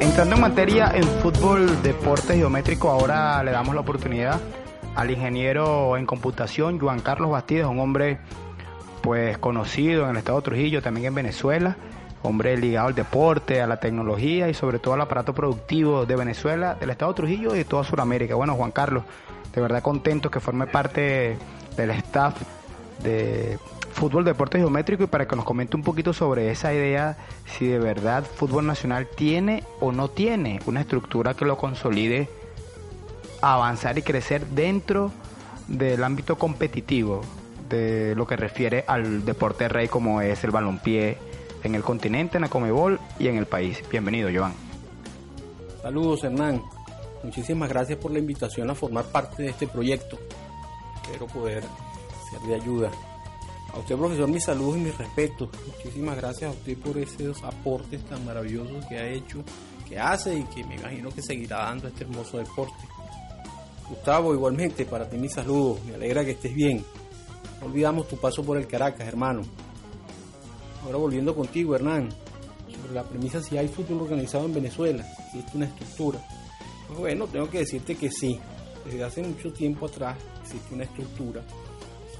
Entrando 0.00 0.36
en 0.36 0.40
materia 0.40 0.92
en 0.94 1.04
fútbol 1.04 1.82
deporte 1.82 2.36
geométrico, 2.36 2.90
ahora 2.90 3.42
le 3.42 3.50
damos 3.50 3.74
la 3.74 3.80
oportunidad 3.80 4.40
al 4.94 5.10
ingeniero 5.10 5.96
en 5.96 6.06
computación 6.06 6.78
Juan 6.78 7.00
Carlos 7.00 7.30
Bastidas, 7.30 7.68
un 7.68 7.80
hombre 7.80 8.18
pues 9.02 9.36
conocido 9.38 10.04
en 10.04 10.10
el 10.10 10.16
estado 10.18 10.38
de 10.38 10.44
Trujillo, 10.44 10.82
también 10.82 11.06
en 11.06 11.14
Venezuela, 11.14 11.76
hombre 12.24 12.56
ligado 12.56 12.88
al 12.88 12.94
deporte, 12.94 13.60
a 13.60 13.66
la 13.66 13.78
tecnología 13.78 14.48
y 14.48 14.54
sobre 14.54 14.78
todo 14.78 14.94
al 14.94 15.02
aparato 15.02 15.34
productivo 15.34 16.06
de 16.06 16.16
Venezuela, 16.16 16.74
del 16.74 16.90
estado 16.90 17.12
de 17.12 17.16
Trujillo 17.16 17.54
y 17.54 17.58
de 17.58 17.64
toda 17.64 17.84
Sudamérica. 17.84 18.34
Bueno, 18.34 18.54
Juan 18.54 18.70
Carlos, 18.70 19.04
de 19.54 19.60
verdad 19.60 19.82
contento 19.82 20.30
que 20.30 20.40
forme 20.40 20.66
parte 20.66 21.36
del 21.76 21.90
staff 21.90 22.34
de 23.02 23.58
fútbol 23.92 24.24
deporte 24.24 24.58
geométrico 24.58 25.04
y 25.04 25.06
para 25.06 25.28
que 25.28 25.36
nos 25.36 25.44
comente 25.44 25.76
un 25.76 25.82
poquito 25.82 26.14
sobre 26.14 26.50
esa 26.50 26.72
idea, 26.72 27.18
si 27.46 27.66
de 27.66 27.78
verdad 27.78 28.24
fútbol 28.24 28.66
nacional 28.66 29.06
tiene 29.14 29.62
o 29.80 29.92
no 29.92 30.08
tiene 30.08 30.60
una 30.64 30.80
estructura 30.80 31.34
que 31.34 31.44
lo 31.44 31.58
consolide 31.58 32.28
a 33.42 33.54
avanzar 33.54 33.98
y 33.98 34.02
crecer 34.02 34.46
dentro 34.46 35.12
del 35.68 36.02
ámbito 36.02 36.36
competitivo 36.36 37.20
de 37.68 38.14
lo 38.16 38.26
que 38.26 38.36
refiere 38.36 38.84
al 38.86 39.26
deporte 39.26 39.68
rey 39.68 39.88
como 39.88 40.22
es 40.22 40.42
el 40.42 40.50
balompié, 40.50 41.18
en 41.64 41.74
el 41.74 41.82
continente, 41.82 42.36
en 42.36 42.42
la 42.42 42.48
Comebol 42.48 43.00
y 43.18 43.26
en 43.26 43.36
el 43.36 43.46
país. 43.46 43.82
Bienvenido, 43.90 44.28
Joan. 44.32 44.52
Saludos, 45.82 46.22
Hernán. 46.22 46.62
Muchísimas 47.22 47.68
gracias 47.70 47.98
por 47.98 48.12
la 48.12 48.18
invitación 48.18 48.70
a 48.70 48.74
formar 48.74 49.06
parte 49.06 49.42
de 49.42 49.48
este 49.48 49.66
proyecto. 49.66 50.18
Espero 51.02 51.26
poder 51.26 51.64
ser 52.30 52.40
de 52.46 52.54
ayuda. 52.54 52.90
A 53.72 53.78
usted, 53.78 53.96
profesor, 53.96 54.28
mis 54.28 54.44
saludos 54.44 54.76
y 54.76 54.80
mis 54.80 54.96
respetos. 54.96 55.48
Muchísimas 55.66 56.16
gracias 56.16 56.50
a 56.50 56.54
usted 56.54 56.78
por 56.78 56.98
esos 56.98 57.42
aportes 57.42 58.04
tan 58.04 58.24
maravillosos 58.24 58.84
que 58.86 58.98
ha 58.98 59.08
hecho, 59.08 59.42
que 59.88 59.98
hace 59.98 60.38
y 60.38 60.44
que 60.44 60.64
me 60.64 60.76
imagino 60.76 61.10
que 61.10 61.22
seguirá 61.22 61.64
dando 61.64 61.88
este 61.88 62.04
hermoso 62.04 62.38
deporte. 62.38 62.86
Gustavo, 63.88 64.34
igualmente, 64.34 64.84
para 64.84 65.08
ti 65.08 65.16
mis 65.16 65.32
saludos. 65.32 65.82
Me 65.86 65.94
alegra 65.94 66.24
que 66.24 66.32
estés 66.32 66.54
bien. 66.54 66.84
No 67.60 67.66
olvidamos 67.66 68.06
tu 68.06 68.16
paso 68.16 68.44
por 68.44 68.58
el 68.58 68.66
Caracas, 68.66 69.08
hermano. 69.08 69.42
Ahora 70.84 70.98
volviendo 70.98 71.34
contigo, 71.34 71.74
Hernán, 71.74 72.10
sobre 72.70 72.92
la 72.92 73.04
premisa 73.04 73.42
si 73.42 73.56
hay 73.56 73.68
fútbol 73.68 74.02
organizado 74.02 74.44
en 74.44 74.54
Venezuela, 74.54 75.02
si 75.02 75.38
existe 75.38 75.56
una 75.56 75.66
estructura. 75.66 76.20
Pues 76.88 76.98
bueno, 76.98 77.26
tengo 77.26 77.48
que 77.48 77.60
decirte 77.60 77.96
que 77.96 78.10
sí. 78.10 78.38
Desde 78.84 79.02
hace 79.02 79.22
mucho 79.22 79.50
tiempo 79.50 79.86
atrás 79.86 80.18
existe 80.42 80.74
una 80.74 80.84
estructura, 80.84 81.42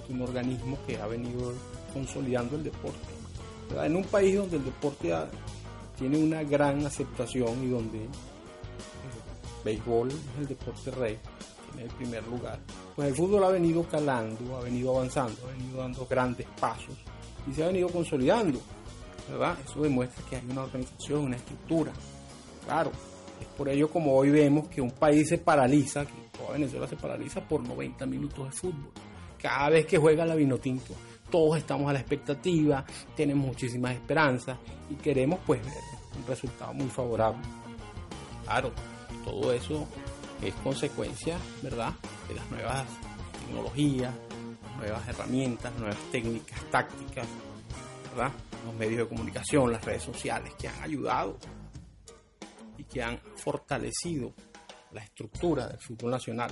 un 0.08 0.22
organismo 0.22 0.78
que 0.86 0.96
ha 0.96 1.06
venido 1.06 1.52
consolidando 1.92 2.56
el 2.56 2.64
deporte. 2.64 2.98
En 3.82 3.96
un 3.96 4.04
país 4.04 4.36
donde 4.36 4.56
el 4.56 4.64
deporte 4.64 5.12
tiene 5.98 6.16
una 6.16 6.42
gran 6.42 6.86
aceptación 6.86 7.64
y 7.64 7.68
donde 7.68 8.04
el 8.04 8.10
béisbol 9.62 10.10
es 10.10 10.40
el 10.40 10.46
deporte 10.48 10.90
rey, 10.90 11.18
tiene 11.70 11.90
el 11.90 11.94
primer 11.96 12.26
lugar, 12.28 12.58
pues 12.96 13.08
el 13.08 13.14
fútbol 13.14 13.44
ha 13.44 13.48
venido 13.48 13.82
calando, 13.82 14.56
ha 14.56 14.62
venido 14.62 14.96
avanzando, 14.96 15.36
ha 15.46 15.52
venido 15.52 15.78
dando 15.78 16.06
grandes 16.06 16.46
pasos 16.58 16.94
y 17.48 17.52
se 17.52 17.62
ha 17.62 17.66
venido 17.66 17.88
consolidando. 17.88 18.60
¿verdad? 19.28 19.56
Eso 19.64 19.82
demuestra 19.82 20.24
que 20.28 20.36
hay 20.36 20.42
una 20.48 20.62
organización, 20.62 21.24
una 21.24 21.36
estructura. 21.36 21.92
Claro, 22.64 22.90
es 23.40 23.46
por 23.56 23.68
ello 23.68 23.88
como 23.88 24.14
hoy 24.14 24.30
vemos 24.30 24.68
que 24.68 24.80
un 24.80 24.90
país 24.90 25.28
se 25.28 25.38
paraliza, 25.38 26.04
que 26.04 26.12
toda 26.36 26.52
Venezuela 26.52 26.86
se 26.86 26.96
paraliza 26.96 27.40
por 27.40 27.62
90 27.62 28.06
minutos 28.06 28.46
de 28.46 28.52
fútbol. 28.52 28.90
Cada 29.40 29.70
vez 29.70 29.86
que 29.86 29.98
juega 29.98 30.24
la 30.24 30.34
Vinotinto, 30.34 30.94
todos 31.30 31.58
estamos 31.58 31.88
a 31.90 31.92
la 31.92 32.00
expectativa, 32.00 32.84
tenemos 33.16 33.46
muchísimas 33.46 33.94
esperanzas 33.94 34.58
y 34.90 34.94
queremos 34.94 35.40
pues 35.46 35.62
ver 35.64 35.74
un 36.16 36.26
resultado 36.26 36.72
muy 36.72 36.88
favorable. 36.88 37.42
Claro, 38.44 38.72
todo 39.24 39.52
eso 39.52 39.86
es 40.42 40.54
consecuencia, 40.56 41.38
¿verdad?, 41.62 41.92
de 42.28 42.34
las 42.34 42.50
nuevas 42.50 42.86
tecnologías, 43.40 44.14
nuevas 44.84 45.08
herramientas, 45.08 45.74
nuevas 45.78 45.98
técnicas, 46.12 46.70
tácticas, 46.70 47.26
¿verdad? 48.10 48.32
Los 48.64 48.74
medios 48.74 48.98
de 48.98 49.08
comunicación, 49.08 49.72
las 49.72 49.84
redes 49.84 50.02
sociales 50.02 50.52
que 50.58 50.68
han 50.68 50.82
ayudado 50.82 51.38
y 52.76 52.84
que 52.84 53.02
han 53.02 53.18
fortalecido 53.36 54.34
la 54.92 55.02
estructura 55.02 55.68
del 55.68 55.78
fútbol 55.78 56.10
nacional. 56.10 56.50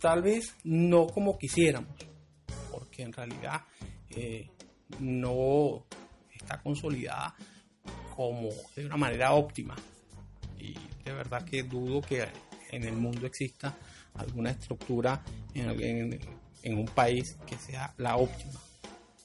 Tal 0.00 0.22
vez 0.22 0.56
no 0.64 1.06
como 1.06 1.38
quisiéramos, 1.38 1.94
porque 2.70 3.02
en 3.02 3.12
realidad 3.12 3.62
eh, 4.10 4.50
no 4.98 5.86
está 6.32 6.60
consolidada 6.60 7.34
como 8.16 8.48
de 8.74 8.86
una 8.86 8.96
manera 8.96 9.32
óptima. 9.32 9.76
Y 10.58 10.74
de 11.04 11.12
verdad 11.12 11.44
que 11.44 11.62
dudo 11.62 12.00
que 12.00 12.26
en 12.70 12.84
el 12.84 12.96
mundo 12.96 13.26
exista 13.26 13.76
alguna 14.14 14.50
estructura 14.50 15.22
en, 15.54 15.70
en, 15.80 16.39
en 16.62 16.78
un 16.78 16.86
país 16.86 17.36
que 17.46 17.56
sea 17.56 17.92
la 17.98 18.16
óptima. 18.16 18.60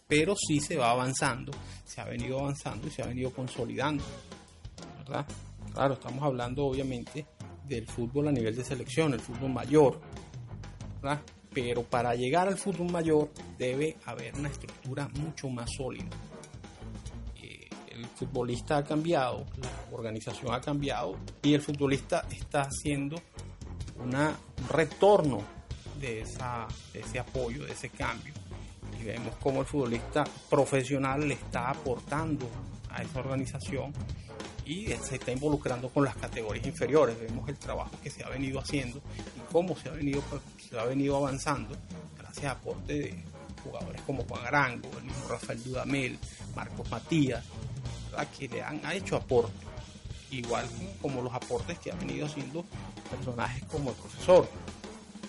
Pero 0.08 0.36
sí 0.36 0.60
se 0.60 0.78
va 0.78 0.92
avanzando, 0.92 1.52
se 1.84 2.00
ha 2.02 2.06
venido 2.06 2.40
avanzando 2.40 2.88
y 2.88 2.92
se 2.92 3.02
ha 3.02 3.08
venido 3.08 3.32
consolidando. 3.32 4.04
¿Verdad? 5.00 5.26
Claro, 5.74 5.96
estamos 5.96 6.24
hablando 6.24 6.66
obviamente 6.66 7.26
del 7.68 7.88
fútbol 7.88 8.28
a 8.28 8.32
nivel 8.32 8.56
de 8.56 8.64
selección, 8.64 9.14
el 9.14 9.20
fútbol 9.20 9.52
mayor. 9.52 10.00
¿verdad? 11.02 11.22
Pero 11.54 11.84
para 11.84 12.16
llegar 12.16 12.48
al 12.48 12.58
fútbol 12.58 12.92
mayor 12.92 13.30
debe 13.58 13.98
haber 14.06 14.36
una 14.36 14.50
estructura 14.50 15.08
mucho 15.20 15.50
más 15.50 15.70
sólida. 15.76 16.10
Eh, 17.42 17.70
el 17.90 18.06
futbolista 18.06 18.78
ha 18.78 18.84
cambiado, 18.84 19.46
la 19.58 19.96
organización 19.96 20.54
ha 20.54 20.62
cambiado 20.62 21.16
y 21.42 21.54
el 21.54 21.62
futbolista 21.62 22.26
está 22.30 22.64
haciendo 22.64 23.16
una, 24.04 24.38
un 24.62 24.70
retorno 24.70 25.55
de, 26.06 27.00
ese 27.00 27.20
apoyo, 27.20 27.66
de 27.66 27.74
ese 27.74 27.90
cambio. 27.90 28.34
Y 29.00 29.04
vemos 29.04 29.34
cómo 29.42 29.62
el 29.62 29.66
futbolista 29.66 30.24
profesional 30.50 31.28
le 31.28 31.34
está 31.36 31.70
aportando 31.70 32.48
a 32.90 33.02
esa 33.02 33.20
organización 33.20 33.94
y 34.66 34.88
se 34.88 35.16
está 35.16 35.32
involucrando 35.32 35.90
con 35.90 36.06
las 36.06 36.16
categorías 36.16 36.66
inferiores. 36.66 37.20
Vemos 37.20 37.48
el 37.50 37.58
trabajo 37.58 37.92
que 38.02 38.10
se 38.10 38.24
ha 38.24 38.30
venido 38.30 38.60
haciendo 38.60 39.02
y 39.38 39.52
cómo 39.52 39.76
se 39.76 39.90
ha 39.90 39.92
venido, 39.92 40.24
se 40.58 40.80
ha 40.80 40.86
venido 40.86 41.18
avanzando 41.18 41.76
gracias 42.18 42.46
a 42.46 42.52
aporte 42.52 42.94
de 42.94 43.24
jugadores 43.64 44.02
como 44.02 44.24
Juan 44.24 44.46
Arango, 44.46 44.90
el 44.98 45.06
mismo 45.06 45.28
Rafael 45.28 45.64
Dudamel, 45.64 46.20
Marcos 46.56 46.90
Matías, 46.90 47.44
que 48.38 48.48
le 48.48 48.64
han 48.64 48.80
hecho 48.92 49.18
aporte, 49.18 49.66
igual 50.32 50.66
como 51.02 51.22
los 51.22 51.34
aportes 51.34 51.78
que 51.80 51.92
ha 51.92 51.96
venido 51.96 52.26
haciendo 52.26 52.64
personajes 53.10 53.64
como 53.66 53.90
el 53.90 53.96
profesor, 53.96 54.48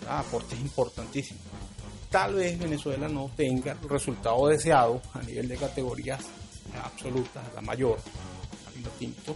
aportes 0.08 0.58
importantísimos. 0.60 1.42
Tal 2.10 2.34
vez 2.34 2.58
Venezuela 2.58 3.08
no 3.08 3.30
tenga 3.36 3.72
el 3.72 3.88
resultado 3.88 4.46
deseado 4.46 5.02
a 5.12 5.22
nivel 5.22 5.48
de 5.48 5.56
categorías 5.56 6.20
absolutas, 6.82 7.42
la 7.54 7.60
mayor, 7.60 7.98
tinto, 8.98 9.34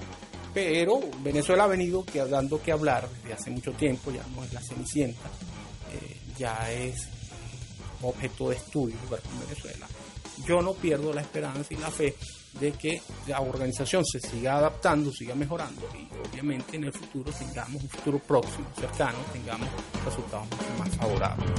pero 0.54 1.00
Venezuela 1.22 1.64
ha 1.64 1.66
venido 1.66 2.04
dando 2.28 2.62
que 2.62 2.72
hablar 2.72 3.08
desde 3.08 3.34
hace 3.34 3.50
mucho 3.50 3.72
tiempo, 3.72 4.10
ya 4.10 4.24
no 4.34 4.44
es 4.44 4.52
la 4.52 4.60
cenicienta, 4.60 5.28
eh, 5.92 6.20
ya 6.38 6.70
es 6.70 7.08
objeto 8.02 8.50
de 8.50 8.56
estudio 8.56 8.96
en 8.96 9.40
Venezuela. 9.40 9.86
Yo 10.46 10.62
no 10.62 10.72
pierdo 10.74 11.12
la 11.12 11.20
esperanza 11.20 11.74
y 11.74 11.76
la 11.76 11.90
fe 11.90 12.14
de 12.58 12.72
que 12.72 13.00
la 13.26 13.40
organización 13.40 14.04
se 14.04 14.20
siga 14.20 14.56
adaptando, 14.56 15.12
siga 15.12 15.34
mejorando 15.34 15.82
y 15.94 16.08
obviamente 16.28 16.76
en 16.76 16.84
el 16.84 16.92
futuro 16.92 17.30
tengamos 17.32 17.82
un 17.82 17.88
futuro 17.88 18.18
próximo, 18.18 18.66
cercano, 18.78 19.18
tengamos 19.32 19.68
resultados 20.04 20.46
mucho 20.50 20.78
más 20.78 20.96
favorables. 20.96 21.50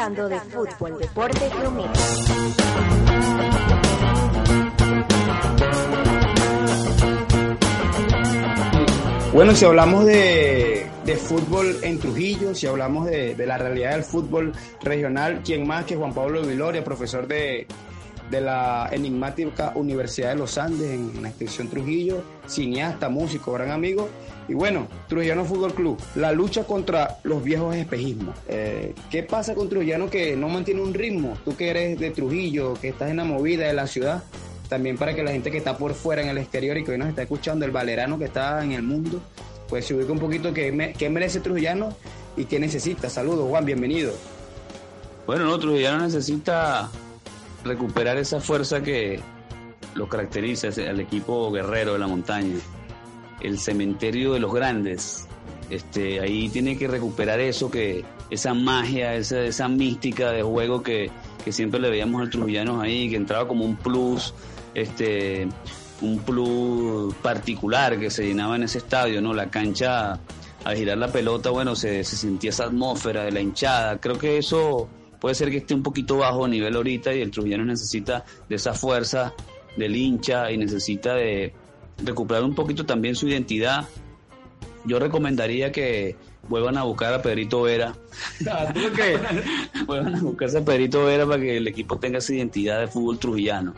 De 0.00 0.40
fútbol, 0.40 0.98
deporte. 0.98 1.50
Bueno, 9.34 9.54
si 9.54 9.64
hablamos 9.66 10.06
de, 10.06 10.86
de 11.04 11.16
fútbol 11.16 11.76
en 11.82 11.98
Trujillo, 11.98 12.54
si 12.54 12.66
hablamos 12.66 13.04
de, 13.04 13.34
de 13.34 13.46
la 13.46 13.58
realidad 13.58 13.92
del 13.92 14.04
fútbol 14.04 14.54
regional, 14.82 15.42
¿quién 15.44 15.66
más 15.66 15.84
que 15.84 15.96
Juan 15.96 16.14
Pablo 16.14 16.40
Viloria, 16.40 16.82
profesor 16.82 17.28
de, 17.28 17.66
de 18.30 18.40
la 18.40 18.88
enigmática 18.92 19.72
Universidad 19.74 20.30
de 20.30 20.36
los 20.36 20.56
Andes 20.56 20.90
en 20.90 21.22
la 21.22 21.28
extensión 21.28 21.68
Trujillo, 21.68 22.22
cineasta, 22.46 23.08
músico, 23.08 23.52
gran 23.52 23.70
amigo. 23.70 24.08
Y 24.48 24.54
bueno, 24.54 24.88
Trujillano 25.08 25.44
Fútbol 25.44 25.74
Club, 25.74 25.98
la 26.14 26.32
lucha 26.32 26.64
contra 26.64 27.18
los 27.24 27.42
viejos 27.42 27.74
espejismos. 27.76 28.34
Eh, 28.48 28.94
¿Qué 29.10 29.22
pasa 29.22 29.54
con 29.54 29.68
Trujillano 29.68 30.08
que 30.08 30.36
no 30.36 30.48
mantiene 30.48 30.80
un 30.80 30.94
ritmo? 30.94 31.36
Tú 31.44 31.56
que 31.56 31.70
eres 31.70 31.98
de 32.00 32.10
Trujillo, 32.10 32.74
que 32.74 32.88
estás 32.88 33.10
en 33.10 33.18
la 33.18 33.24
movida 33.24 33.66
de 33.66 33.74
la 33.74 33.86
ciudad, 33.86 34.22
también 34.68 34.96
para 34.96 35.14
que 35.14 35.22
la 35.22 35.32
gente 35.32 35.50
que 35.50 35.58
está 35.58 35.76
por 35.76 35.94
fuera 35.94 36.22
en 36.22 36.28
el 36.28 36.38
exterior 36.38 36.76
y 36.78 36.84
que 36.84 36.92
hoy 36.92 36.98
nos 36.98 37.08
está 37.08 37.22
escuchando, 37.22 37.64
el 37.64 37.70
valerano 37.70 38.18
que 38.18 38.26
está 38.26 38.62
en 38.64 38.72
el 38.72 38.82
mundo, 38.82 39.20
pues 39.68 39.86
se 39.86 39.94
ubica 39.94 40.12
un 40.12 40.18
poquito 40.18 40.52
qué, 40.54 40.72
me, 40.72 40.92
qué 40.92 41.10
merece 41.10 41.40
Trujillano 41.40 41.94
y 42.36 42.44
qué 42.44 42.58
necesita. 42.58 43.08
Saludos, 43.08 43.48
Juan, 43.48 43.64
bienvenido. 43.64 44.12
Bueno, 45.26 45.44
no, 45.44 45.58
Trujillano 45.58 46.04
necesita 46.04 46.90
recuperar 47.64 48.18
esa 48.18 48.40
fuerza 48.40 48.82
que 48.82 49.20
lo 49.94 50.08
caracteriza 50.08 50.68
al 50.68 51.00
equipo 51.00 51.50
guerrero 51.50 51.94
de 51.94 51.98
la 51.98 52.06
montaña, 52.06 52.56
el 53.40 53.58
cementerio 53.58 54.32
de 54.32 54.40
los 54.40 54.52
grandes. 54.52 55.26
Este, 55.68 56.20
ahí 56.20 56.48
tiene 56.48 56.76
que 56.76 56.88
recuperar 56.88 57.38
eso 57.40 57.70
que 57.70 58.04
esa 58.28 58.54
magia, 58.54 59.14
esa, 59.14 59.40
esa 59.42 59.68
mística 59.68 60.30
de 60.30 60.42
juego 60.42 60.82
que, 60.82 61.10
que 61.44 61.52
siempre 61.52 61.80
le 61.80 61.90
veíamos 61.90 62.22
al 62.22 62.30
Trujillanos 62.30 62.82
ahí, 62.82 63.08
que 63.08 63.16
entraba 63.16 63.46
como 63.46 63.64
un 63.64 63.76
plus, 63.76 64.34
este, 64.74 65.48
un 66.00 66.18
plus 66.18 67.14
particular 67.16 67.98
que 67.98 68.10
se 68.10 68.26
llenaba 68.26 68.56
en 68.56 68.64
ese 68.64 68.78
estadio, 68.78 69.20
¿no? 69.20 69.32
La 69.32 69.48
cancha 69.48 70.18
al 70.64 70.76
girar 70.76 70.98
la 70.98 71.08
pelota, 71.08 71.50
bueno, 71.50 71.74
se, 71.74 72.04
se 72.04 72.16
sentía 72.16 72.50
esa 72.50 72.64
atmósfera 72.64 73.24
de 73.24 73.32
la 73.32 73.40
hinchada. 73.40 73.98
Creo 73.98 74.18
que 74.18 74.38
eso 74.38 74.88
puede 75.20 75.34
ser 75.34 75.50
que 75.50 75.58
esté 75.58 75.74
un 75.74 75.82
poquito 75.82 76.16
bajo 76.16 76.44
a 76.44 76.48
nivel 76.48 76.74
ahorita 76.74 77.14
y 77.14 77.20
el 77.20 77.30
Trujillano 77.30 77.64
necesita 77.64 78.24
de 78.48 78.56
esa 78.56 78.72
fuerza 78.72 79.34
del 79.76 79.94
hincha 79.94 80.50
y 80.50 80.56
necesita 80.56 81.14
de 81.14 81.52
recuperar 82.04 82.42
un 82.42 82.54
poquito 82.54 82.86
también 82.86 83.14
su 83.14 83.28
identidad. 83.28 83.86
Yo 84.86 84.98
recomendaría 84.98 85.70
que 85.70 86.16
vuelvan 86.48 86.78
a 86.78 86.84
buscar 86.84 87.12
a 87.12 87.22
Pedrito 87.22 87.62
Vera. 87.62 87.94
vuelvan 89.86 90.14
a 90.14 90.22
buscarse 90.22 90.58
a 90.58 90.64
Pedrito 90.64 91.04
Vera 91.04 91.26
para 91.26 91.40
que 91.40 91.58
el 91.58 91.68
equipo 91.68 91.98
tenga 91.98 92.18
esa 92.18 92.34
identidad 92.34 92.80
de 92.80 92.88
fútbol 92.88 93.18
trujillano. 93.18 93.74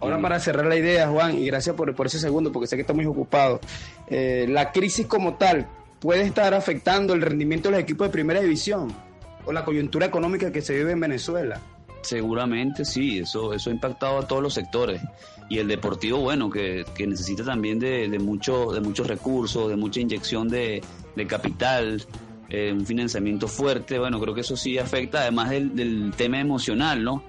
Ahora 0.00 0.20
para 0.20 0.40
cerrar 0.40 0.66
la 0.66 0.76
idea, 0.76 1.08
Juan, 1.08 1.38
y 1.38 1.46
gracias 1.46 1.76
por, 1.76 1.94
por 1.94 2.06
ese 2.06 2.18
segundo, 2.18 2.52
porque 2.52 2.66
sé 2.66 2.76
que 2.76 2.82
está 2.82 2.92
muy 2.92 3.06
ocupado. 3.06 3.60
Eh, 4.08 4.46
la 4.48 4.72
crisis 4.72 5.06
como 5.06 5.34
tal 5.36 5.68
puede 6.00 6.22
estar 6.22 6.52
afectando 6.54 7.14
el 7.14 7.22
rendimiento 7.22 7.68
de 7.68 7.76
los 7.76 7.82
equipos 7.82 8.08
de 8.08 8.12
primera 8.12 8.40
división 8.40 8.92
o 9.44 9.52
la 9.52 9.64
coyuntura 9.64 10.06
económica 10.06 10.52
que 10.52 10.62
se 10.62 10.74
vive 10.74 10.92
en 10.92 11.00
Venezuela. 11.00 11.60
Seguramente 12.02 12.84
sí, 12.84 13.18
eso, 13.18 13.52
eso 13.52 13.70
ha 13.70 13.72
impactado 13.72 14.18
a 14.18 14.26
todos 14.26 14.42
los 14.42 14.54
sectores. 14.54 15.00
Y 15.48 15.58
el 15.58 15.68
deportivo, 15.68 16.18
bueno, 16.18 16.50
que, 16.50 16.84
que 16.94 17.06
necesita 17.06 17.44
también 17.44 17.78
de, 17.78 18.08
de, 18.08 18.18
mucho, 18.18 18.72
de 18.72 18.80
muchos 18.80 19.06
recursos, 19.06 19.68
de 19.68 19.76
mucha 19.76 20.00
inyección 20.00 20.48
de, 20.48 20.82
de 21.14 21.26
capital, 21.26 22.04
eh, 22.48 22.72
un 22.72 22.84
financiamiento 22.84 23.48
fuerte, 23.48 23.98
bueno, 23.98 24.20
creo 24.20 24.34
que 24.34 24.42
eso 24.42 24.56
sí 24.56 24.78
afecta, 24.78 25.22
además 25.22 25.50
del, 25.50 25.74
del, 25.74 26.12
tema 26.16 26.38
emocional, 26.38 27.02
¿no? 27.02 27.24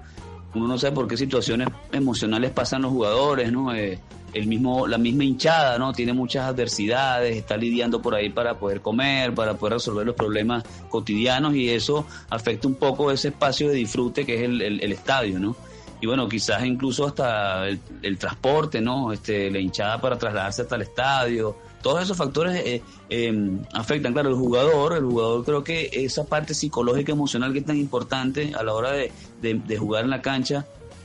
Uno 0.54 0.68
no 0.68 0.78
sabe 0.78 0.94
por 0.94 1.08
qué 1.08 1.16
situaciones 1.16 1.68
emocionales 1.92 2.52
pasan 2.52 2.82
los 2.82 2.92
jugadores, 2.92 3.50
¿no? 3.50 3.74
Eh, 3.74 3.98
el 4.34 4.46
mismo, 4.46 4.86
la 4.86 4.98
misma 4.98 5.24
hinchada, 5.24 5.78
¿no? 5.78 5.92
Tiene 5.92 6.12
muchas 6.12 6.46
adversidades, 6.46 7.36
está 7.36 7.56
lidiando 7.56 8.02
por 8.02 8.14
ahí 8.14 8.30
para 8.30 8.58
poder 8.58 8.80
comer, 8.80 9.32
para 9.34 9.54
poder 9.54 9.74
resolver 9.74 10.04
los 10.04 10.16
problemas 10.16 10.64
cotidianos 10.88 11.54
y 11.54 11.70
eso 11.70 12.06
afecta 12.30 12.68
un 12.68 12.74
poco 12.74 13.10
ese 13.10 13.28
espacio 13.28 13.68
de 13.68 13.74
disfrute 13.74 14.26
que 14.26 14.36
es 14.36 14.42
el, 14.42 14.60
el, 14.60 14.92
estadio, 14.92 15.38
¿no? 15.38 15.56
Y 16.00 16.06
bueno, 16.06 16.28
quizás 16.28 16.64
incluso 16.64 17.06
hasta 17.06 17.68
el, 17.68 17.80
el, 18.02 18.18
transporte, 18.18 18.80
¿no? 18.80 19.12
Este, 19.12 19.50
la 19.50 19.58
hinchada 19.58 20.00
para 20.00 20.18
trasladarse 20.18 20.62
hasta 20.62 20.76
el 20.76 20.82
estadio. 20.82 21.56
Todos 21.84 22.02
esos 22.02 22.16
factores 22.16 22.56
eh, 22.64 22.82
eh, 23.10 23.58
afectan, 23.74 24.14
claro, 24.14 24.30
el 24.30 24.36
jugador, 24.36 24.94
el 24.94 25.04
jugador 25.04 25.44
creo 25.44 25.62
que 25.62 25.90
esa 25.92 26.24
parte 26.24 26.54
psicológica, 26.54 27.12
emocional 27.12 27.52
que 27.52 27.58
es 27.58 27.66
tan 27.66 27.76
importante 27.76 28.54
a 28.58 28.62
la 28.62 28.72
hora 28.72 28.92
de, 28.92 29.76
jugar 29.78 30.04
en 30.04 30.10
la 30.10 30.22
cancha, 30.22 30.64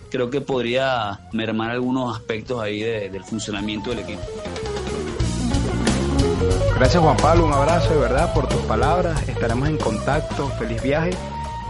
creo 0.10 0.30
que 0.30 0.40
podría 0.40 1.20
mermar 1.34 1.72
algunos 1.72 2.16
aspectos 2.16 2.62
ahí 2.62 2.80
de, 2.80 3.10
del 3.10 3.26
funcionamiento 3.26 3.90
del 3.90 4.00
equipo. 4.00 4.22
Gracias 6.76 7.04
Juan 7.04 7.18
Pablo, 7.18 7.46
un 7.46 7.52
abrazo 7.52 7.94
de 7.94 8.00
verdad 8.00 8.34
por 8.34 8.48
tus 8.48 8.62
palabras, 8.62 9.28
estaremos 9.28 9.68
en 9.68 9.76
contacto, 9.76 10.48
feliz 10.48 10.82
viaje 10.82 11.12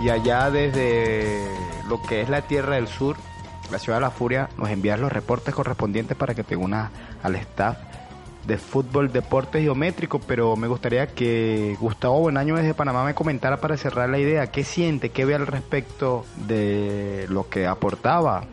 y 0.04 0.10
allá 0.10 0.52
desde 0.52 1.48
lo 1.88 2.00
que 2.04 2.22
es 2.22 2.30
la 2.30 2.44
Tierra 2.44 2.76
del 2.76 2.88
Sur, 2.88 3.18
la 3.72 3.80
ciudad 3.80 3.98
de 3.98 4.02
la 4.02 4.12
Furia, 4.12 4.52
nos 4.56 4.70
envías 4.70 5.00
los 5.00 5.12
reportes 5.12 5.56
correspondientes 5.56 6.16
para 6.16 6.36
que 6.36 6.44
te 6.44 6.56
unas 6.56 6.92
al 7.24 7.36
staff 7.38 7.89
de 8.50 8.58
fútbol, 8.58 9.14
deporte 9.14 9.62
geométrico, 9.62 10.20
pero 10.20 10.56
me 10.56 10.68
gustaría 10.68 11.06
que 11.08 11.78
Gustavo 11.80 12.20
Buenaño 12.20 12.56
desde 12.56 12.74
Panamá 12.74 13.06
me 13.06 13.14
comentara 13.14 13.58
para 13.58 13.78
cerrar 13.78 14.10
la 14.10 14.18
idea, 14.18 14.48
qué 14.48 14.64
siente, 14.64 15.10
qué 15.10 15.24
ve 15.24 15.36
al 15.36 15.46
respecto 15.46 16.26
de 16.48 17.28
lo 17.30 17.48
que 17.48 17.68
aportaba 17.68 18.46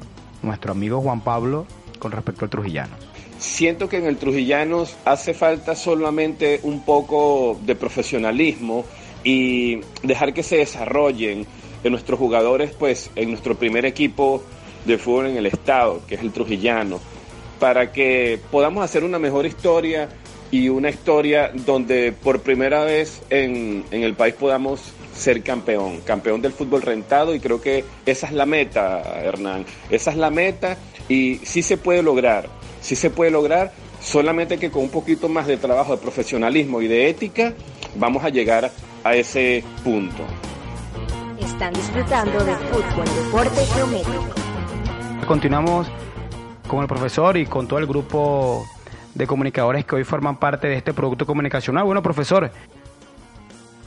nuestro 0.42 0.72
amigo 0.72 1.00
Juan 1.00 1.22
Pablo 1.22 1.66
con 1.98 2.12
respecto 2.12 2.44
al 2.44 2.50
Trujillano. 2.50 2.94
Siento 3.38 3.88
que 3.88 3.96
en 3.96 4.04
el 4.04 4.18
Trujillanos 4.18 4.94
hace 5.06 5.32
falta 5.32 5.74
solamente 5.74 6.60
un 6.62 6.84
poco 6.84 7.58
de 7.62 7.74
profesionalismo 7.74 8.84
y 9.24 9.80
dejar 10.02 10.34
que 10.34 10.42
se 10.42 10.58
desarrollen 10.58 11.46
en 11.82 11.90
nuestros 11.90 12.18
jugadores, 12.18 12.72
pues 12.72 13.10
en 13.16 13.30
nuestro 13.30 13.56
primer 13.56 13.86
equipo 13.86 14.42
de 14.84 14.98
fútbol 14.98 15.28
en 15.28 15.38
el 15.38 15.46
estado, 15.46 16.02
que 16.06 16.16
es 16.16 16.20
el 16.20 16.32
Trujillano 16.32 17.00
para 17.58 17.92
que 17.92 18.38
podamos 18.50 18.84
hacer 18.84 19.04
una 19.04 19.18
mejor 19.18 19.46
historia 19.46 20.08
y 20.50 20.68
una 20.68 20.90
historia 20.90 21.50
donde 21.54 22.12
por 22.12 22.40
primera 22.40 22.84
vez 22.84 23.22
en, 23.30 23.84
en, 23.90 24.02
el 24.02 24.14
país 24.14 24.34
podamos 24.34 24.80
ser 25.14 25.42
campeón, 25.42 26.00
campeón 26.02 26.40
del 26.40 26.52
fútbol 26.52 26.82
rentado 26.82 27.34
y 27.34 27.40
creo 27.40 27.60
que 27.60 27.84
esa 28.04 28.26
es 28.26 28.32
la 28.32 28.46
meta, 28.46 29.02
Hernán, 29.22 29.64
esa 29.90 30.10
es 30.10 30.16
la 30.16 30.30
meta 30.30 30.76
y 31.08 31.36
sí 31.44 31.62
se 31.62 31.76
puede 31.76 32.02
lograr, 32.02 32.48
sí 32.80 32.94
se 32.94 33.10
puede 33.10 33.30
lograr, 33.30 33.72
solamente 34.00 34.58
que 34.58 34.70
con 34.70 34.82
un 34.82 34.90
poquito 34.90 35.28
más 35.28 35.46
de 35.46 35.56
trabajo, 35.56 35.96
de 35.96 36.02
profesionalismo 36.02 36.80
y 36.82 36.88
de 36.88 37.08
ética 37.08 37.54
vamos 37.96 38.24
a 38.24 38.28
llegar 38.28 38.70
a 39.04 39.14
ese 39.14 39.64
punto. 39.82 40.22
Están 41.40 41.72
disfrutando 41.72 42.44
de 42.44 42.54
fútbol, 42.56 43.04
deporte 43.24 43.66
geométrico. 43.74 44.34
Continuamos 45.26 45.88
con 46.66 46.82
el 46.82 46.88
profesor 46.88 47.36
y 47.36 47.46
con 47.46 47.66
todo 47.66 47.78
el 47.78 47.86
grupo 47.86 48.66
de 49.14 49.26
comunicadores 49.26 49.84
que 49.84 49.94
hoy 49.94 50.04
forman 50.04 50.36
parte 50.36 50.68
de 50.68 50.76
este 50.76 50.92
producto 50.92 51.26
comunicacional. 51.26 51.84
Bueno, 51.84 52.02
profesor, 52.02 52.50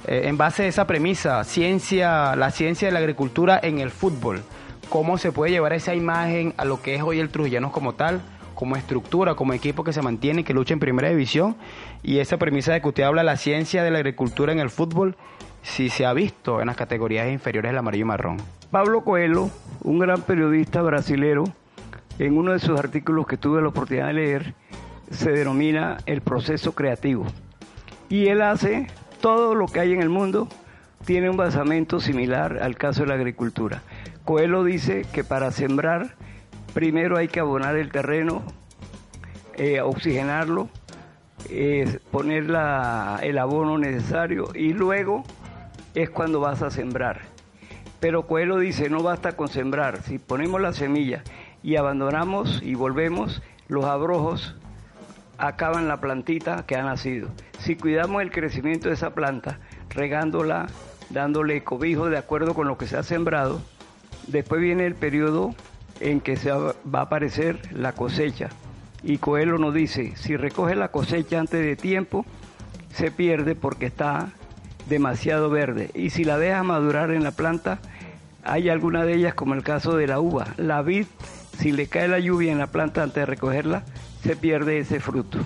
eh, 0.08 0.22
en 0.26 0.38
base 0.38 0.64
a 0.64 0.68
esa 0.68 0.88
premisa, 0.88 1.44
ciencia, 1.44 2.36
la 2.36 2.52
ciencia 2.52 2.88
de 2.88 2.92
la 2.92 3.00
agricultura 3.00 3.60
en 3.62 3.80
el 3.80 3.92
fútbol, 3.92 4.42
¿cómo 4.90 5.18
se 5.18 5.32
puede 5.32 5.52
llevar 5.52 5.74
esa 5.74 5.94
imagen 5.94 6.54
a 6.58 6.66
lo 6.66 6.82
que 6.82 6.96
es 6.96 7.02
hoy 7.02 7.20
el 7.20 7.30
Trujillanos 7.30 7.72
como 7.72 7.94
tal? 7.94 8.22
como 8.56 8.76
estructura, 8.76 9.36
como 9.36 9.54
equipo 9.54 9.86
que 9.86 9.94
se 9.94 10.02
mantiene 10.02 10.42
y 10.42 10.44
que 10.44 10.54
lucha 10.54 10.74
en 10.74 10.82
primera 10.82 11.08
división, 11.08 11.56
y 12.04 12.20
esa 12.20 12.36
premisa 12.36 12.74
de 12.74 12.82
que 12.82 12.90
usted 12.90 13.04
habla 13.04 13.24
la 13.24 13.38
ciencia 13.38 13.84
de 13.84 13.90
la 13.90 14.00
agricultura 14.00 14.52
en 14.52 14.60
el 14.60 14.70
fútbol, 14.70 15.16
si 15.64 15.88
se 15.88 16.06
ha 16.06 16.12
visto 16.12 16.60
en 16.60 16.68
las 16.68 16.76
categorías 16.76 17.32
inferiores 17.32 17.70
del 17.70 17.78
amarillo 17.78 18.02
y 18.02 18.08
marrón. 18.08 18.38
Pablo 18.70 19.06
Coelho, 19.06 19.50
un 19.82 20.00
gran 20.00 20.24
periodista 20.24 20.82
brasilero, 20.82 21.46
en 22.20 22.38
uno 22.38 22.52
de 22.52 22.60
sus 22.60 22.78
artículos 22.78 23.26
que 23.26 23.38
tuve 23.38 23.62
la 23.62 23.70
oportunidad 23.70 24.08
de 24.08 24.14
leer, 24.14 24.54
se 25.10 25.32
denomina 25.32 25.98
el 26.06 26.22
proceso 26.22 26.74
creativo. 26.76 27.26
Y 28.10 28.28
él 28.28 28.42
hace 28.42 28.88
todo 29.22 29.56
lo 29.56 29.68
que 29.68 29.80
hay 29.80 29.94
en 29.94 30.02
el 30.02 30.10
mundo, 30.10 30.48
tiene 31.06 31.30
un 31.30 31.38
basamento 31.38 32.00
similar 32.00 32.60
al 32.62 32.76
caso 32.76 33.02
de 33.02 33.08
la 33.08 33.14
agricultura. 33.16 33.82
Coelho 34.26 34.64
dice 34.64 35.06
que 35.14 35.24
para 35.24 35.52
sembrar, 35.52 36.16
primero 36.74 37.18
hay 37.18 37.30
que 37.30 37.40
abonar 37.40 37.78
el 37.78 37.90
terreno, 37.90 38.44
eh, 39.56 39.82
oxigenarlo, 39.82 40.70
eh, 41.50 42.00
poner 42.12 42.50
la, 42.50 43.20
el 43.24 43.38
abono 43.38 43.78
necesario 43.78 44.50
y 44.54 44.74
luego 44.74 45.24
es 45.96 46.10
cuando 46.10 46.42
vas 46.42 46.62
a 46.62 46.70
sembrar. 46.70 47.22
Pero 48.00 48.28
Coelho 48.28 48.58
dice, 48.58 48.90
no 48.90 49.04
basta 49.04 49.34
con 49.34 49.48
sembrar, 49.48 50.02
si 50.04 50.20
ponemos 50.20 50.62
la 50.62 50.74
semilla 50.74 51.24
y 51.64 51.76
abandonamos 51.76 52.62
y 52.64 52.76
volvemos, 52.76 53.42
los 53.68 53.86
abrojos 53.86 54.56
acaban 55.38 55.88
la 55.88 56.02
plantita 56.02 56.66
que 56.66 56.76
ha 56.76 56.84
nacido. 56.84 57.30
Si 57.60 57.76
cuidamos 57.76 58.22
el 58.22 58.32
crecimiento 58.32 58.90
de 58.90 58.96
esa 58.96 59.14
planta, 59.14 59.60
regándola 59.90 60.68
dándole 61.10 61.64
cobijo 61.64 62.10
de 62.10 62.18
acuerdo 62.18 62.54
con 62.54 62.68
lo 62.68 62.78
que 62.78 62.88
se 62.88 62.98
ha 62.98 63.04
sembrado. 63.04 63.62
Después 64.28 64.62
viene 64.62 64.86
el 64.86 64.96
periodo 64.96 65.56
en 66.00 66.22
que 66.22 66.38
se 66.38 66.52
va 66.52 66.74
a 66.94 67.02
aparecer 67.02 67.60
la 67.74 67.94
cosecha. 67.94 68.50
Y 69.04 69.18
Coelho 69.18 69.58
nos 69.58 69.74
dice, 69.74 70.16
si 70.18 70.38
recoge 70.38 70.76
la 70.76 70.90
cosecha 70.90 71.40
antes 71.40 71.66
de 71.66 71.76
tiempo, 71.76 72.26
se 72.94 73.12
pierde 73.12 73.56
porque 73.56 73.86
está 73.86 74.30
demasiado 74.88 75.50
verde. 75.50 75.90
Y 75.94 76.10
si 76.10 76.24
la 76.24 76.38
deja 76.38 76.64
madurar 76.64 77.12
en 77.12 77.24
la 77.24 77.32
planta, 77.32 77.80
hay 78.44 78.70
alguna 78.70 79.06
de 79.06 79.16
ellas, 79.16 79.34
como 79.34 79.54
el 79.54 79.64
caso 79.64 79.96
de 79.96 80.08
la 80.08 80.20
uva. 80.20 80.48
La 80.58 80.82
vid, 80.82 81.06
si 81.60 81.72
le 81.72 81.88
cae 81.88 82.08
la 82.08 82.20
lluvia 82.20 82.52
en 82.52 82.58
la 82.58 82.68
planta 82.68 83.04
antes 83.04 83.22
de 83.22 83.26
recogerla, 83.26 83.84
se 84.24 84.36
pierde 84.36 84.80
ese 84.80 85.00
fruto. 85.00 85.40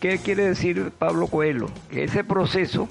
¿Qué 0.00 0.18
quiere 0.18 0.44
decir 0.44 0.92
Pablo 0.98 1.26
Coelho? 1.26 1.70
Que 1.90 2.04
ese 2.04 2.22
proceso 2.22 2.88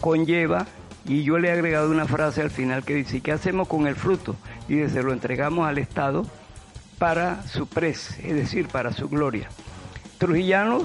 conlleva, 0.00 0.66
y 1.06 1.22
yo 1.22 1.38
le 1.38 1.48
he 1.48 1.52
agregado 1.52 1.90
una 1.90 2.06
frase 2.06 2.42
al 2.42 2.50
final 2.50 2.84
que 2.84 2.94
dice, 2.94 3.20
¿qué 3.20 3.32
hacemos 3.32 3.68
con 3.68 3.86
el 3.86 3.96
fruto? 3.96 4.36
Y 4.68 4.86
se 4.88 5.02
lo 5.02 5.12
entregamos 5.12 5.66
al 5.66 5.78
Estado 5.78 6.26
para 6.98 7.42
su 7.48 7.66
pres, 7.66 8.18
es 8.22 8.34
decir, 8.34 8.68
para 8.68 8.92
su 8.92 9.08
gloria. 9.08 9.48
Trujillanos 10.18 10.84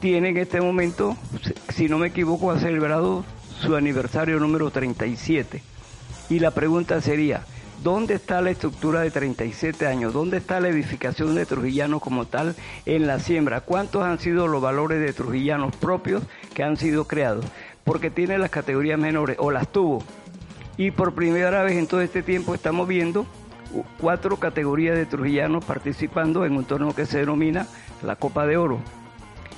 tiene 0.00 0.30
en 0.30 0.38
este 0.38 0.60
momento, 0.60 1.16
si 1.68 1.88
no 1.88 1.98
me 1.98 2.08
equivoco, 2.08 2.50
ha 2.50 2.58
celebrado 2.58 3.24
su 3.60 3.76
aniversario 3.76 4.40
número 4.40 4.70
37. 4.70 5.62
Y 6.30 6.38
la 6.40 6.50
pregunta 6.50 7.00
sería, 7.00 7.44
¿dónde 7.82 8.14
está 8.14 8.40
la 8.40 8.50
estructura 8.50 9.00
de 9.00 9.10
37 9.10 9.86
años? 9.86 10.12
¿Dónde 10.12 10.36
está 10.36 10.60
la 10.60 10.68
edificación 10.68 11.34
de 11.34 11.46
Trujillano 11.46 12.00
como 12.00 12.26
tal 12.26 12.54
en 12.86 13.06
la 13.06 13.18
siembra? 13.18 13.60
¿Cuántos 13.60 14.02
han 14.04 14.18
sido 14.18 14.46
los 14.46 14.62
valores 14.62 15.00
de 15.00 15.12
Trujillanos 15.12 15.74
propios 15.76 16.22
que 16.54 16.62
han 16.62 16.76
sido 16.76 17.06
creados? 17.06 17.44
Porque 17.84 18.10
tiene 18.10 18.38
las 18.38 18.50
categorías 18.50 18.98
menores, 18.98 19.36
o 19.38 19.50
las 19.50 19.68
tuvo. 19.68 20.02
Y 20.76 20.90
por 20.90 21.14
primera 21.14 21.62
vez 21.62 21.76
en 21.76 21.86
todo 21.86 22.00
este 22.00 22.22
tiempo 22.22 22.54
estamos 22.54 22.86
viendo 22.88 23.26
cuatro 23.98 24.36
categorías 24.36 24.96
de 24.96 25.06
Trujillanos 25.06 25.64
participando 25.64 26.44
en 26.44 26.56
un 26.56 26.64
torneo 26.64 26.94
que 26.94 27.06
se 27.06 27.18
denomina 27.18 27.66
la 28.02 28.16
Copa 28.16 28.46
de 28.46 28.56
Oro 28.56 28.80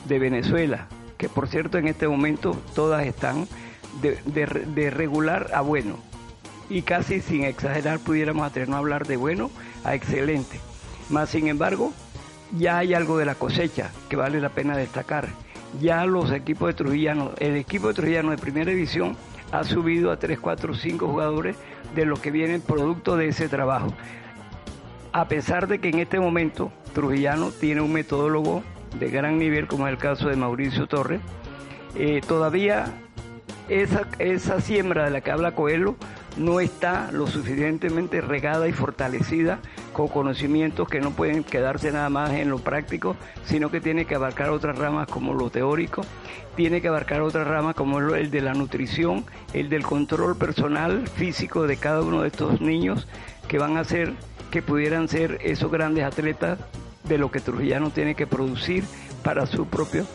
de 0.07 0.19
Venezuela, 0.19 0.87
que 1.19 1.29
por 1.29 1.49
cierto 1.49 1.79
en 1.79 1.89
este 1.89 2.09
momento 2.09 2.57
todas 2.75 3.07
están 3.07 3.47
de, 4.03 4.91
regular 4.91 5.51
a 5.55 5.61
bueno. 5.61 5.97
Y 6.68 6.83
casi 6.83 7.20
sin 7.20 7.44
exagerar 7.44 7.98
pudiéramos 7.98 8.46
atrevernos 8.46 8.77
a 8.77 8.79
hablar 8.79 9.07
de 9.07 9.16
bueno 9.16 9.50
a 9.85 9.94
excelente. 9.94 10.59
Más 11.11 11.31
sin 11.31 11.48
embargo, 11.48 11.92
ya 12.59 12.79
hay 12.79 12.94
algo 12.94 13.18
de 13.18 13.27
la 13.27 13.35
cosecha 13.35 13.90
que 14.09 14.16
vale 14.16 14.40
la 14.40 14.48
pena 14.48 14.77
destacar. 14.77 15.29
Ya 15.81 16.07
los 16.07 16.31
equipos 16.31 16.68
de 16.68 16.74
Trujillano, 16.74 17.33
el 17.38 17.57
equipo 17.57 17.88
de 17.88 17.94
Trujillano 17.94 18.31
de 18.31 18.38
primera 18.38 18.70
división 18.70 19.16
ha 19.53 19.64
subido 19.64 20.11
a 20.11 20.18
3, 20.18 20.38
4, 20.38 20.74
5 20.74 21.07
jugadores 21.07 21.57
de 21.94 22.07
los 22.07 22.20
que 22.20 22.31
vienen 22.31 22.61
producto 22.61 23.16
de 23.16 23.29
ese 23.29 23.48
trabajo. 23.48 23.88
A 25.12 25.29
pesar 25.29 25.68
de 25.68 25.79
que 25.79 25.88
en 25.88 25.98
este 25.98 26.18
momento 26.18 26.72
Trujillano 26.92 27.50
tiene 27.50 27.81
un 27.81 27.92
metodólogo 27.92 28.62
de 28.98 29.11
gran 29.11 29.38
nivel, 29.38 29.66
como 29.66 29.87
es 29.87 29.92
el 29.92 29.98
caso 29.98 30.29
de 30.29 30.37
Mauricio 30.37 30.87
Torres, 30.87 31.20
eh, 31.96 32.20
todavía 32.27 32.87
esa, 33.68 34.09
esa 34.18 34.61
siembra 34.61 35.05
de 35.05 35.11
la 35.11 35.20
que 35.20 35.31
habla 35.31 35.55
Coelho 35.55 35.96
no 36.37 36.61
está 36.61 37.11
lo 37.12 37.27
suficientemente 37.27 38.20
regada 38.20 38.68
y 38.68 38.73
fortalecida 38.73 39.61
con 39.92 40.09
conocimientos 40.09 40.88
que 40.88 41.01
no 41.01 41.12
pueden 41.12 41.44
quedarse 41.44 41.92
nada 41.92 42.09
más 42.11 42.33
en 42.33 42.51
lo 42.51 42.59
práctico, 42.59 43.16
sino 43.44 43.70
que 43.70 43.81
tiene 43.81 44.05
que 44.05 44.14
abarcar 44.14 44.51
otras 44.51 44.77
ramas 44.77 45.07
como 45.09 45.35
lo 45.35 45.51
teórico, 45.51 46.03
tiene 46.57 46.81
que 46.81 46.88
abarcar 46.88 47.23
otras 47.23 47.47
ramas 47.47 47.75
como 47.75 47.99
el 48.01 48.31
de 48.31 48.40
la 48.40 48.55
nutrición, 48.55 49.25
el 49.53 49.68
del 49.68 49.85
control 49.85 50.37
personal 50.37 51.07
físico 51.09 51.66
de 51.66 51.77
cada 51.77 52.03
uno 52.03 52.23
de 52.23 52.29
estos 52.29 52.61
niños 52.61 53.07
que 53.49 53.59
van 53.59 53.77
a 53.77 53.85
ser, 53.85 54.12
que 54.51 54.62
pudieran 54.62 55.09
ser 55.09 55.38
esos 55.42 55.70
grandes 55.70 56.05
atletas 56.05 56.59
de 57.05 57.18
lo 57.18 57.31
que 57.31 57.40
Trujillano 57.40 57.90
tiene 57.90 58.14
que 58.14 58.27
producir 58.27 58.85
para 59.23 59.47
su 59.47 59.66
propio. 59.66 60.07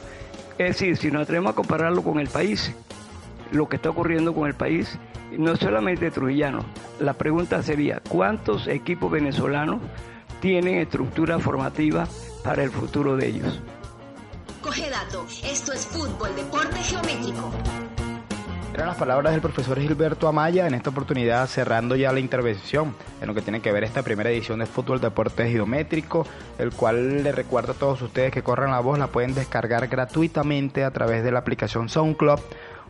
Es 0.57 0.77
decir, 0.77 0.97
si 0.97 1.11
nos 1.11 1.23
atrevemos 1.23 1.53
a 1.53 1.55
compararlo 1.55 2.03
con 2.03 2.19
el 2.19 2.27
país, 2.27 2.73
lo 3.51 3.69
que 3.69 3.77
está 3.77 3.89
ocurriendo 3.89 4.33
con 4.33 4.47
el 4.47 4.55
país, 4.55 4.97
no 5.37 5.55
solamente 5.55 6.11
trujillano. 6.11 6.65
La 6.99 7.13
pregunta 7.13 7.61
sería, 7.63 8.01
¿cuántos 8.07 8.67
equipos 8.67 9.11
venezolanos 9.11 9.79
tienen 10.41 10.75
estructura 10.77 11.39
formativa 11.39 12.07
para 12.43 12.63
el 12.63 12.71
futuro 12.71 13.15
de 13.15 13.27
ellos? 13.27 13.59
Coge 14.61 14.89
dato, 14.89 15.25
esto 15.43 15.73
es 15.73 15.85
fútbol, 15.85 16.35
deporte 16.35 16.77
geométrico. 16.79 17.51
Eran 18.73 18.87
las 18.87 18.97
palabras 18.97 19.33
del 19.33 19.41
profesor 19.41 19.77
Gilberto 19.79 20.27
Amaya 20.27 20.65
en 20.65 20.73
esta 20.73 20.91
oportunidad 20.91 21.47
cerrando 21.47 21.97
ya 21.97 22.13
la 22.13 22.21
intervención 22.21 22.95
en 23.19 23.27
lo 23.27 23.33
que 23.33 23.41
tiene 23.41 23.61
que 23.61 23.73
ver 23.73 23.83
esta 23.83 24.03
primera 24.03 24.29
edición 24.29 24.59
de 24.59 24.67
Fútbol 24.67 25.01
Deporte 25.01 25.49
Geométrico, 25.49 26.25
el 26.57 26.71
cual 26.71 27.23
le 27.23 27.31
recuerdo 27.33 27.73
a 27.73 27.75
todos 27.75 28.01
ustedes 28.01 28.31
que 28.31 28.43
corran 28.43 28.71
la 28.71 28.79
voz, 28.79 28.97
la 28.97 29.07
pueden 29.07 29.33
descargar 29.33 29.87
gratuitamente 29.87 30.85
a 30.85 30.91
través 30.91 31.25
de 31.25 31.31
la 31.31 31.39
aplicación 31.39 31.89
SoundCloud 31.89 32.39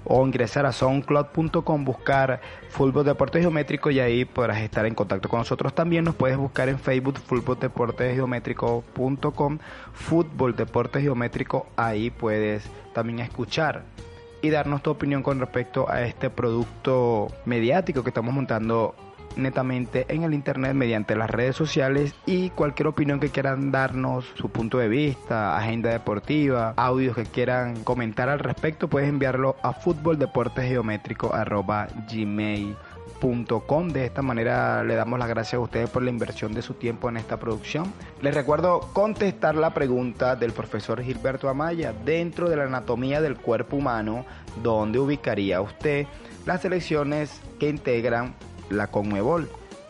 o 0.09 0.25
ingresar 0.25 0.65
a 0.65 0.73
soundcloud.com, 0.73 1.85
buscar 1.85 2.41
Fútbol 2.69 3.05
Deporte 3.05 3.39
Geométrico 3.39 3.91
y 3.91 3.99
ahí 3.99 4.25
podrás 4.25 4.59
estar 4.59 4.85
en 4.85 4.95
contacto 4.95 5.29
con 5.29 5.39
nosotros. 5.39 5.73
También 5.73 6.03
nos 6.03 6.15
puedes 6.15 6.35
buscar 6.35 6.67
en 6.67 6.79
Facebook, 6.79 7.19
Fútbol 7.19 7.59
Deporte 7.59 8.13
Geométrico.com, 8.15 9.59
Fútbol 9.93 10.55
Deporte 10.55 10.99
Geométrico, 10.99 11.67
ahí 11.77 12.09
puedes 12.09 12.63
también 12.93 13.19
escuchar 13.19 13.83
y 14.41 14.49
darnos 14.49 14.81
tu 14.81 14.89
opinión 14.89 15.21
con 15.21 15.39
respecto 15.39 15.89
a 15.89 16.01
este 16.01 16.29
producto 16.29 17.27
mediático 17.45 18.03
que 18.03 18.09
estamos 18.09 18.33
montando 18.33 18.95
netamente 19.35 20.05
en 20.09 20.23
el 20.23 20.33
internet 20.33 20.73
mediante 20.73 21.15
las 21.15 21.29
redes 21.29 21.55
sociales 21.55 22.13
y 22.25 22.49
cualquier 22.51 22.87
opinión 22.87 23.19
que 23.19 23.29
quieran 23.29 23.71
darnos, 23.71 24.25
su 24.35 24.49
punto 24.49 24.77
de 24.77 24.87
vista, 24.87 25.57
agenda 25.57 25.89
deportiva, 25.91 26.73
audios 26.77 27.15
que 27.15 27.25
quieran 27.25 27.83
comentar 27.83 28.29
al 28.29 28.39
respecto, 28.39 28.87
puedes 28.87 29.09
enviarlo 29.09 29.55
a 29.63 29.75
gmail.com 32.11 33.89
De 33.89 34.05
esta 34.05 34.21
manera 34.21 34.83
le 34.83 34.95
damos 34.95 35.19
las 35.19 35.27
gracias 35.29 35.55
a 35.55 35.59
ustedes 35.59 35.89
por 35.89 36.03
la 36.03 36.09
inversión 36.09 36.53
de 36.53 36.61
su 36.61 36.73
tiempo 36.73 37.09
en 37.09 37.17
esta 37.17 37.37
producción. 37.37 37.93
Les 38.21 38.33
recuerdo 38.33 38.81
contestar 38.93 39.55
la 39.55 39.73
pregunta 39.73 40.35
del 40.35 40.51
profesor 40.51 41.01
Gilberto 41.01 41.49
Amaya 41.49 41.93
dentro 42.05 42.49
de 42.49 42.55
la 42.55 42.63
anatomía 42.63 43.21
del 43.21 43.37
cuerpo 43.37 43.77
humano, 43.77 44.25
donde 44.61 44.99
ubicaría 44.99 45.61
usted 45.61 46.07
las 46.45 46.61
selecciones 46.61 47.41
que 47.59 47.69
integran 47.69 48.35
la 48.69 48.87
Conmebol. 48.87 49.49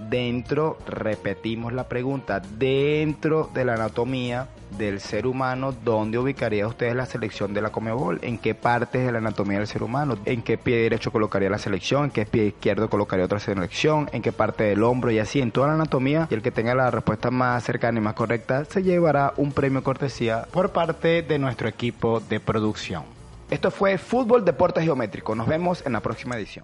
Dentro, 0.10 0.78
repetimos 0.88 1.74
la 1.74 1.90
pregunta, 1.90 2.40
dentro 2.40 3.50
de 3.54 3.66
la 3.66 3.74
anatomía 3.74 4.48
del 4.78 5.02
ser 5.02 5.28
humano, 5.28 5.74
¿dónde 5.84 6.18
ubicaría 6.18 6.68
usted 6.68 6.96
la 6.96 7.06
selección 7.06 7.54
de 7.54 7.62
la 7.62 7.72
Conmebol? 7.72 8.20
¿En 8.22 8.38
qué 8.38 8.56
partes 8.56 9.06
de 9.06 9.12
la 9.12 9.18
anatomía 9.18 9.58
del 9.58 9.68
ser 9.68 9.84
humano? 9.84 10.18
¿En 10.24 10.42
qué 10.42 10.58
pie 10.58 10.78
derecho 10.78 11.12
colocaría 11.12 11.50
la 11.50 11.58
selección? 11.58 12.06
¿En 12.06 12.12
qué 12.12 12.26
pie 12.26 12.46
izquierdo 12.46 12.90
colocaría 12.90 13.26
otra 13.26 13.40
selección? 13.40 14.10
¿En 14.14 14.22
qué 14.22 14.32
parte 14.32 14.64
del 14.64 14.84
hombro? 14.84 15.12
Y 15.12 15.20
así, 15.20 15.42
en 15.42 15.52
toda 15.52 15.68
la 15.68 15.74
anatomía. 15.74 16.28
Y 16.30 16.34
el 16.34 16.42
que 16.42 16.52
tenga 16.52 16.76
la 16.76 16.92
respuesta 16.92 17.30
más 17.30 17.64
cercana 17.64 18.00
y 18.00 18.02
más 18.02 18.14
correcta 18.14 18.64
se 18.66 18.84
llevará 18.84 19.34
un 19.36 19.52
premio 19.52 19.84
cortesía 19.84 20.48
por 20.52 20.72
parte 20.72 21.24
de 21.24 21.40
nuestro 21.40 21.68
equipo 21.68 22.22
de 22.22 22.40
producción. 22.40 23.19
Esto 23.50 23.72
fue 23.72 23.98
Fútbol 23.98 24.46
Deporte 24.46 24.82
Geométrico. 24.82 25.34
Nos 25.34 25.48
vemos 25.48 25.84
en 25.86 25.94
la 25.94 26.02
próxima 26.02 26.36
edición. 26.38 26.64